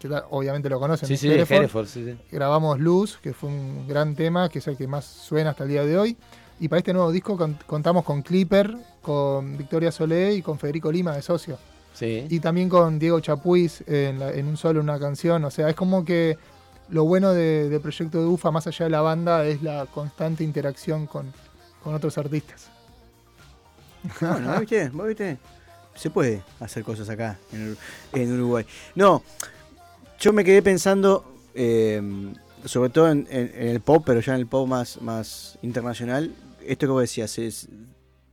que 0.05 0.11
ta- 0.11 0.27
obviamente 0.29 0.69
lo 0.69 0.79
conocen. 0.79 1.07
Sí, 1.09 1.15
de 1.15 1.19
sí, 1.19 1.29
de 1.29 1.35
Hereford. 1.37 1.59
Hereford, 1.61 1.87
sí, 1.87 2.05
sí. 2.05 2.19
Grabamos 2.31 2.79
Luz, 2.79 3.19
que 3.23 3.33
fue 3.33 3.49
un 3.49 3.89
gran 3.89 4.15
tema, 4.15 4.51
que 4.51 4.59
es 4.59 4.67
el 4.67 4.77
que 4.77 4.87
más 4.87 5.07
suena 5.07 5.51
hasta 5.51 5.63
el 5.65 5.71
día 5.71 5.83
de 5.85 5.97
hoy. 5.97 6.17
Y 6.61 6.69
para 6.69 6.79
este 6.81 6.93
nuevo 6.93 7.11
disco 7.11 7.39
con- 7.39 7.59
contamos 7.67 8.05
con 8.05 8.21
Clipper, 8.21 8.77
con 9.01 9.57
Victoria 9.57 9.91
Solé 9.91 10.35
y 10.35 10.43
con 10.43 10.59
Federico 10.59 10.93
Lima 10.93 11.17
de 11.17 11.23
socio. 11.23 11.57
Sí. 11.95 12.27
Y 12.29 12.41
también 12.41 12.69
con 12.69 12.99
Diego 12.99 13.19
Chapuis 13.21 13.83
en, 13.87 14.19
la- 14.19 14.31
en 14.33 14.47
un 14.47 14.57
solo 14.59 14.81
una 14.81 14.99
canción. 14.99 15.43
O 15.45 15.51
sea, 15.51 15.71
es 15.71 15.75
como 15.75 16.05
que 16.05 16.37
lo 16.91 17.05
bueno 17.05 17.33
de- 17.33 17.71
del 17.71 17.81
proyecto 17.81 18.19
de 18.21 18.27
UFA, 18.27 18.51
más 18.51 18.67
allá 18.67 18.85
de 18.85 18.91
la 18.91 19.01
banda, 19.01 19.47
es 19.47 19.63
la 19.63 19.87
constante 19.87 20.45
interacción 20.45 21.07
con, 21.07 21.33
con 21.83 21.95
otros 21.95 22.19
artistas. 22.19 22.69
Bueno, 24.21 24.61
¿viste? 24.61 24.91
¿Vos 24.91 25.09
viste? 25.09 25.39
Se 25.95 26.11
puede 26.11 26.43
hacer 26.61 26.83
cosas 26.85 27.09
acá, 27.09 27.39
en 28.13 28.33
Uruguay. 28.35 28.67
No, 28.97 29.23
yo 30.21 30.33
me 30.33 30.45
quedé 30.45 30.63
pensando, 30.63 31.25
eh, 31.55 32.01
sobre 32.65 32.91
todo 32.91 33.11
en, 33.11 33.27
en- 33.31 33.53
en 33.55 33.69
el 33.69 33.81
pop, 33.81 34.03
pero 34.07 34.21
ya 34.21 34.35
en 34.35 34.41
el 34.41 34.47
pop 34.47 34.67
más, 34.69 35.01
más 35.03 35.59
internacional, 35.63 36.35
esto 36.67 36.87
que 36.87 36.93
vos 36.93 37.03
decías 37.03 37.39
es 37.39 37.69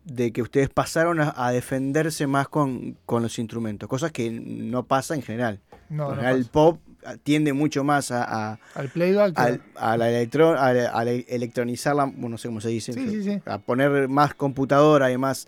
de 0.06 0.32
que 0.32 0.42
ustedes 0.42 0.70
pasaron 0.70 1.20
a, 1.20 1.34
a 1.36 1.52
defenderse 1.52 2.26
más 2.28 2.48
con, 2.48 2.98
con 3.06 3.22
los 3.24 3.38
instrumentos, 3.40 3.88
cosas 3.90 4.12
que 4.12 4.30
no 4.32 4.84
pasa 4.84 5.16
en 5.16 5.22
general. 5.22 5.60
No, 5.90 6.06
En 6.06 6.10
no 6.10 6.16
general, 6.16 6.38
el 6.38 6.46
pop 6.46 6.80
tiende 7.24 7.52
mucho 7.54 7.84
más 7.84 8.12
a, 8.12 8.24
a- 8.54 8.60
Al 8.76 8.90
playback. 8.90 9.38
al- 9.38 9.62
a 9.76 9.98
la 9.98 10.10
electro, 10.10 10.58
a, 10.58 10.74
la- 10.74 10.90
a 10.90 11.04
la 11.06 11.12
electronizarla, 11.12 12.06
bueno, 12.06 12.30
no 12.30 12.38
sé 12.38 12.48
cómo 12.48 12.62
se 12.62 12.70
dice, 12.70 12.94
Sí, 12.94 13.10
sí, 13.10 13.24
sí. 13.24 13.42
a 13.46 13.58
poner 13.60 14.08
más 14.08 14.34
computadora 14.34 15.12
y 15.12 15.18
más 15.18 15.48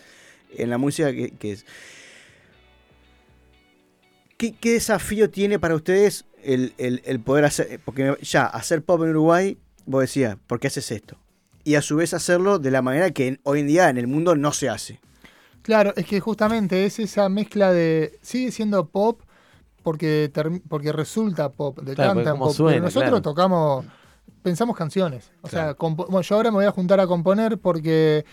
en 0.56 0.70
la 0.70 0.78
música 0.78 1.12
que, 1.14 1.32
que 1.32 1.54
es. 1.54 1.66
¿Qué, 4.38 4.54
qué 4.54 4.74
desafío 4.74 5.30
tiene 5.30 5.60
para 5.60 5.76
ustedes 5.76 6.26
el, 6.44 6.74
el- 6.78 7.02
el 7.06 7.20
poder 7.20 7.46
hacer? 7.46 7.80
Porque 7.84 8.18
ya, 8.22 8.46
hacer 8.46 8.84
pop 8.84 9.02
en 9.04 9.10
Uruguay, 9.12 9.58
vos 9.86 10.02
decías, 10.02 10.38
¿por 10.48 10.60
qué 10.60 10.68
haces 10.68 10.92
esto? 10.92 11.18
Y 11.64 11.76
a 11.76 11.82
su 11.82 11.96
vez 11.96 12.14
hacerlo 12.14 12.60
de 12.60 12.72
la 12.72 12.82
manera 12.82 13.12
que 13.12 13.40
hoy 13.44 13.62
en 13.62 13.68
día 13.68 13.90
en 13.90 13.98
el 13.98 14.08
mundo 14.08 14.36
no 14.36 14.52
se 14.52 14.68
hace. 14.70 15.00
Claro, 15.62 15.94
es 15.96 16.06
que 16.06 16.20
justamente 16.20 16.86
es 16.86 17.00
esa 17.00 17.30
mezcla 17.30 17.72
de. 17.72 18.20
Sigue 18.22 18.52
siendo 18.52 18.86
pop 18.88 19.22
porque, 19.82 20.30
porque 20.68 20.92
resulta 20.92 21.50
pop, 21.50 21.80
de 21.80 21.96
Claro, 21.96 22.16
cantan 22.16 22.34
como 22.34 22.46
pop. 22.48 22.54
suena, 22.56 22.72
pero 22.74 22.84
nosotros 22.86 23.10
claro. 23.10 23.22
tocamos. 23.22 23.86
Pensamos 24.42 24.76
canciones. 24.76 25.32
O 25.42 25.48
sea, 25.48 25.62
Claro. 25.62 25.78
compo- 25.78 26.06
bueno, 26.08 26.22
yo 26.22 26.36
ahora 26.36 26.52
me 26.52 26.56
voy 26.56 26.66
a 26.66 26.72
juntar 26.72 27.00
a 27.00 27.08
componer 27.08 27.58
porque 27.60 28.26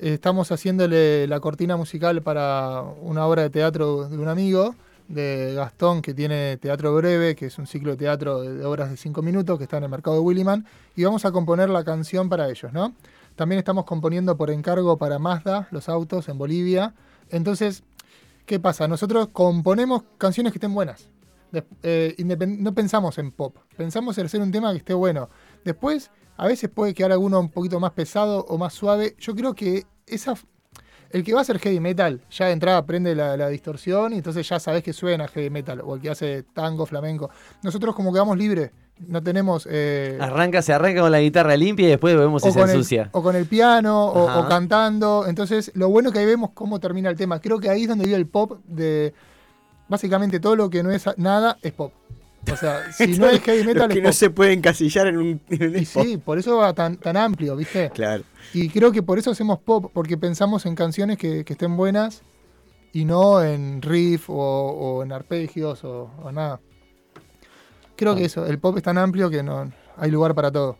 eh, 0.00 0.14
estamos 0.14 0.50
haciéndole 0.50 1.28
la 1.28 1.38
cortina 1.38 1.76
musical 1.76 2.20
para 2.22 2.80
una 3.00 3.26
obra 3.26 3.42
de 3.42 3.50
teatro 3.50 4.08
de 4.08 4.18
un 4.18 4.26
amigo, 4.26 4.74
de 5.08 5.54
Gastón, 5.54 6.02
que 6.02 6.14
tiene 6.14 6.56
Teatro 6.56 6.94
Breve, 6.94 7.34
que 7.34 7.46
es 7.46 7.58
un 7.58 7.66
ciclo 7.66 7.92
de 7.92 7.96
teatro 7.96 8.40
de, 8.40 8.64
obras 8.64 8.90
de 8.90 8.96
cinco 8.96 9.22
minutos 9.22 9.58
que 9.58 9.64
está 9.64 9.78
en 9.78 9.84
el 9.84 9.90
mercado 9.90 10.16
de 10.16 10.22
Williman, 10.22 10.66
y 10.96 11.04
vamos 11.04 11.24
a 11.24 11.32
componer 11.32 11.70
la 11.70 11.84
canción 11.84 12.28
para 12.28 12.48
ellos, 12.48 12.72
¿no? 12.72 12.94
También 13.36 13.58
estamos 13.58 13.84
componiendo 13.84 14.36
por 14.36 14.50
encargo 14.50 14.96
para 14.98 15.18
Mazda 15.18 15.68
los 15.70 15.88
autos 15.88 16.28
en 16.28 16.38
Bolivia. 16.38 16.94
Entonces, 17.30 17.82
¿qué 18.46 18.60
pasa? 18.60 18.86
Nosotros 18.88 19.28
componemos 19.32 20.02
canciones 20.18 20.52
que 20.52 20.58
estén 20.58 20.74
buenas. 20.74 21.08
Eh, 21.82 22.14
no 22.18 22.74
pensamos 22.74 23.18
en 23.18 23.30
pop, 23.30 23.56
pensamos 23.76 24.16
en 24.16 24.26
hacer 24.26 24.40
un 24.40 24.50
tema 24.50 24.72
que 24.72 24.78
esté 24.78 24.94
bueno. 24.94 25.28
Después, 25.64 26.10
a 26.36 26.46
veces 26.46 26.70
puede 26.70 26.94
quedar 26.94 27.12
alguno 27.12 27.40
un 27.40 27.50
poquito 27.50 27.78
más 27.78 27.92
pesado 27.92 28.44
o 28.48 28.58
más 28.58 28.72
suave. 28.72 29.16
Yo 29.18 29.34
creo 29.34 29.54
que 29.54 29.84
esa, 30.06 30.34
el 31.12 31.24
que 31.24 31.32
va 31.32 31.40
a 31.40 31.42
hacer 31.42 31.58
heavy 31.58 31.80
metal, 31.80 32.20
ya 32.30 32.46
de 32.46 32.52
entrada 32.52 32.84
prende 32.86 33.14
la, 33.14 33.36
la 33.36 33.48
distorsión 33.48 34.12
y 34.12 34.16
entonces 34.16 34.48
ya 34.48 34.58
sabes 34.58 34.82
que 34.82 34.92
suena 34.92 35.28
heavy 35.28 35.50
metal. 35.50 35.80
O 35.84 35.94
el 35.94 36.00
que 36.00 36.10
hace 36.10 36.42
tango, 36.42 36.86
flamenco. 36.86 37.30
Nosotros 37.62 37.94
como 37.94 38.12
quedamos 38.12 38.36
libres, 38.38 38.70
no 39.06 39.22
tenemos... 39.22 39.66
eh, 39.70 40.18
Arranca, 40.20 40.62
se 40.62 40.72
arranca 40.72 41.00
con 41.00 41.10
la 41.10 41.20
guitarra 41.20 41.56
limpia 41.56 41.86
y 41.86 41.90
después 41.90 42.16
vemos 42.16 42.42
si 42.42 42.52
se 42.52 42.60
el, 42.60 42.70
ensucia. 42.70 43.08
o 43.12 43.22
con 43.22 43.34
el 43.36 43.46
piano, 43.46 44.06
o, 44.06 44.40
o 44.40 44.48
cantando. 44.48 45.24
Entonces, 45.26 45.72
lo 45.74 45.88
bueno 45.88 46.12
que 46.12 46.20
ahí 46.20 46.26
vemos 46.26 46.50
cómo 46.54 46.78
termina 46.80 47.10
el 47.10 47.16
tema. 47.16 47.40
Creo 47.40 47.58
que 47.58 47.68
ahí 47.68 47.82
es 47.82 47.88
donde 47.88 48.04
vive 48.04 48.16
el 48.16 48.26
pop 48.26 48.60
de... 48.64 49.12
Básicamente 49.88 50.40
todo 50.40 50.56
lo 50.56 50.70
que 50.70 50.82
no 50.82 50.90
es 50.90 51.04
nada 51.18 51.58
es 51.62 51.72
pop. 51.72 51.92
O 52.50 52.56
sea, 52.56 52.92
si 52.96 53.18
no 53.18 53.28
es 53.28 53.40
heavy 53.40 53.64
metal 53.64 53.88
que 53.88 54.00
no 54.00 54.12
se 54.12 54.30
pueden 54.30 54.58
encasillar 54.58 55.06
en 55.06 55.16
un, 55.16 55.40
en 55.48 55.76
Y 55.76 55.84
sí, 55.84 56.16
por 56.16 56.38
eso 56.38 56.56
va 56.56 56.72
tan, 56.72 56.96
tan 56.96 57.16
amplio, 57.16 57.56
¿viste? 57.56 57.90
Claro. 57.90 58.24
Y 58.52 58.68
creo 58.68 58.92
que 58.92 59.02
por 59.02 59.18
eso 59.18 59.30
hacemos 59.30 59.60
pop, 59.60 59.90
porque 59.92 60.16
pensamos 60.16 60.66
en 60.66 60.74
canciones 60.74 61.18
que, 61.18 61.44
que 61.44 61.52
estén 61.52 61.76
buenas 61.76 62.22
y 62.92 63.04
no 63.04 63.42
en 63.42 63.80
riff 63.80 64.28
o, 64.28 64.34
o 64.34 65.02
en 65.02 65.12
arpegios 65.12 65.84
o, 65.84 66.10
o 66.22 66.32
nada. 66.32 66.60
Creo 67.96 68.16
que 68.16 68.24
eso, 68.24 68.46
el 68.46 68.58
pop 68.58 68.76
es 68.76 68.82
tan 68.82 68.98
amplio 68.98 69.30
que 69.30 69.42
no 69.42 69.70
hay 69.96 70.10
lugar 70.10 70.34
para 70.34 70.50
todo. 70.50 70.76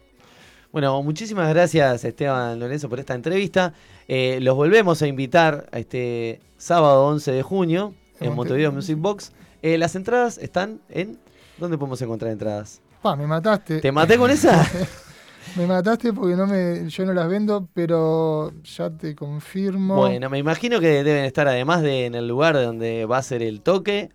Bueno, 0.73 1.03
muchísimas 1.03 1.51
gracias 1.51 2.03
Esteban 2.05 2.59
Lorenzo 2.59 2.89
por 2.89 2.99
esta 2.99 3.15
entrevista. 3.15 3.75
Eh, 4.09 4.39
los 4.41 4.57
volvemos 4.57 5.03
a 5.03 5.07
invitar 5.07 5.69
a 5.71 5.79
este 5.79 6.41
sábado 6.57 7.07
11 7.07 7.31
de 7.31 7.43
junio 7.43 7.95
en 8.21 8.35
Montevideo. 8.35 8.73
Music 8.73 8.97
Box. 8.99 9.33
Eh, 9.61 9.79
las 9.79 9.95
entradas 9.97 10.39
están 10.39 10.81
en... 10.89 11.19
¿Dónde 11.63 11.79
podemos 11.79 12.03
encontrar 12.03 12.33
entradas? 12.33 12.81
Pa, 13.03 13.15
me 13.15 13.25
mataste. 13.25 13.81
¿Te 13.81 13.93
maté 13.93 14.19
con 14.19 14.31
esa? 14.33 14.67
Me 15.57 15.67
mataste 15.67 16.13
porque 16.13 16.35
no 16.35 16.47
me, 16.47 16.89
yo 16.89 17.05
no 17.05 17.13
las 17.13 17.29
vendo, 17.29 17.69
pero 17.75 18.53
ya 18.65 18.89
te 18.91 19.15
confirmo. 19.15 19.97
Bueno, 19.97 20.31
me 20.31 20.39
imagino 20.39 20.81
que 20.81 21.03
deben 21.05 21.25
estar 21.25 21.47
además 21.47 21.83
de 21.83 22.07
en 22.07 22.15
el 22.15 22.27
lugar 22.29 22.55
donde 22.55 23.05
va 23.07 23.19
a 23.19 23.23
ser 23.23 23.43
el 23.43 23.61
toque, 23.61 24.09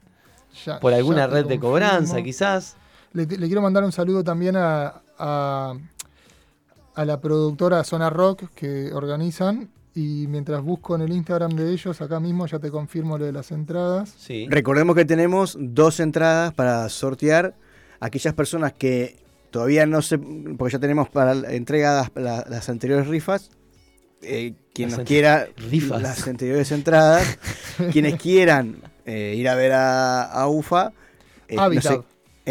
Ya- 0.65 0.79
por 0.79 0.93
alguna 0.93 1.27
red 1.27 1.45
de 1.45 1.59
cobranza 1.59 2.23
quizás. 2.23 2.75
Le, 3.13 3.25
le 3.25 3.45
quiero 3.47 3.61
mandar 3.61 3.83
un 3.83 3.91
saludo 3.91 4.23
también 4.23 4.55
a, 4.55 5.01
a, 5.19 5.73
a 6.95 7.05
la 7.05 7.19
productora 7.21 7.83
Zona 7.83 8.09
Rock 8.09 8.45
que 8.55 8.91
organizan. 8.93 9.69
Y 9.99 10.27
mientras 10.27 10.61
busco 10.61 10.93
en 10.95 11.01
el 11.01 11.11
Instagram 11.11 11.55
de 11.55 11.71
ellos, 11.73 11.99
acá 12.01 12.19
mismo 12.19 12.45
ya 12.45 12.59
te 12.59 12.69
confirmo 12.69 13.17
lo 13.17 13.25
de 13.25 13.31
las 13.31 13.49
entradas. 13.51 14.13
Sí. 14.15 14.45
Recordemos 14.47 14.95
que 14.95 15.05
tenemos 15.05 15.57
dos 15.59 15.99
entradas 15.99 16.53
para 16.53 16.87
sortear. 16.89 17.55
Aquellas 17.99 18.35
personas 18.35 18.73
que 18.73 19.15
todavía 19.49 19.87
no 19.87 20.03
se. 20.03 20.19
Porque 20.19 20.73
ya 20.73 20.79
tenemos 20.79 21.09
para 21.09 21.31
entregadas 21.51 22.11
la- 22.13 22.45
las 22.47 22.69
anteriores 22.69 23.07
rifas. 23.07 23.49
Eh, 24.21 24.53
quien 24.73 24.89
Las 24.89 24.99
nos 24.99 25.07
quiera 25.07 25.47
rifas. 25.69 25.99
las 26.01 26.27
anteriores 26.27 26.71
entradas, 26.71 27.39
quienes 27.91 28.21
quieran 28.21 28.77
eh, 29.05 29.33
ir 29.35 29.49
a 29.49 29.55
ver 29.55 29.71
a, 29.71 30.23
a 30.25 30.47
UFA, 30.47 30.91
eh, 31.47 31.55
no 31.55 31.61
Habitat. 31.63 31.83
sé, 32.01 32.01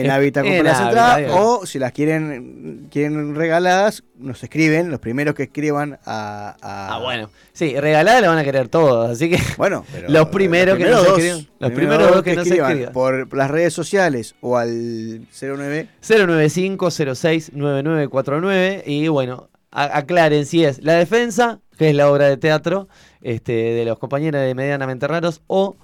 en 0.00 0.06
en 0.06 0.32
compran 0.32 0.64
las 0.64 0.80
entradas, 0.80 1.22
o 1.32 1.66
si 1.66 1.78
las 1.78 1.92
quieren 1.92 2.88
quieren 2.90 3.34
regaladas, 3.34 4.02
nos 4.18 4.42
escriben, 4.42 4.90
los 4.90 5.00
primeros 5.00 5.34
que 5.34 5.44
escriban 5.44 5.98
a... 6.04 6.56
a- 6.62 6.94
Ah, 6.94 6.98
bueno. 7.02 7.30
Sí, 7.52 7.78
regalada 7.78 8.20
la 8.20 8.28
van 8.28 8.38
a 8.38 8.44
querer 8.44 8.68
todos, 8.68 9.10
así 9.10 9.28
que... 9.30 9.38
Bueno, 9.56 9.84
pero 9.92 10.08
Los 10.10 10.28
primeros 10.28 10.76
que 10.78 10.84
nos 10.84 11.04
dos, 11.04 11.18
escriban. 11.18 11.46
Los 11.58 11.72
primeros 11.72 12.10
dos 12.12 12.22
que 12.22 12.34
nos 12.36 12.46
escriban 12.46 12.90
por 12.92 13.34
las 13.34 13.50
redes 13.50 13.72
sociales 13.72 14.34
o 14.40 14.56
al 14.56 15.26
09 15.40 15.88
095-06-9949 16.02 18.82
y 18.86 19.08
bueno, 19.08 19.48
aclaren 19.70 20.46
si 20.46 20.64
es 20.64 20.82
La 20.82 20.94
Defensa, 20.94 21.60
que 21.76 21.90
es 21.90 21.94
la 21.94 22.10
obra 22.10 22.26
de 22.26 22.36
teatro 22.36 22.88
este, 23.20 23.52
de 23.52 23.84
los 23.84 23.98
compañeros 23.98 24.40
de 24.40 24.54
Medianamente 24.54 25.06
Raros, 25.06 25.42
o 25.46 25.76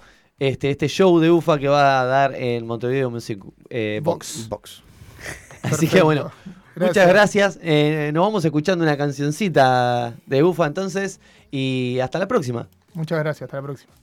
este, 0.48 0.70
este 0.70 0.88
show 0.88 1.20
de 1.20 1.30
UFA 1.30 1.56
que 1.56 1.68
va 1.68 2.00
a 2.00 2.04
dar 2.04 2.34
en 2.34 2.66
Montevideo 2.66 3.10
Music 3.10 3.40
eh, 3.70 4.00
Box. 4.02 4.48
Box. 4.48 4.82
Así 5.62 5.86
que 5.86 6.02
bueno, 6.02 6.32
muchas 6.74 7.06
gracias. 7.06 7.60
Eh, 7.62 8.10
nos 8.12 8.24
vamos 8.24 8.44
escuchando 8.44 8.82
una 8.82 8.96
cancioncita 8.96 10.14
de 10.26 10.42
UFA 10.42 10.66
entonces 10.66 11.20
y 11.52 12.00
hasta 12.00 12.18
la 12.18 12.26
próxima. 12.26 12.66
Muchas 12.92 13.20
gracias. 13.20 13.42
Hasta 13.42 13.58
la 13.58 13.62
próxima. 13.62 14.01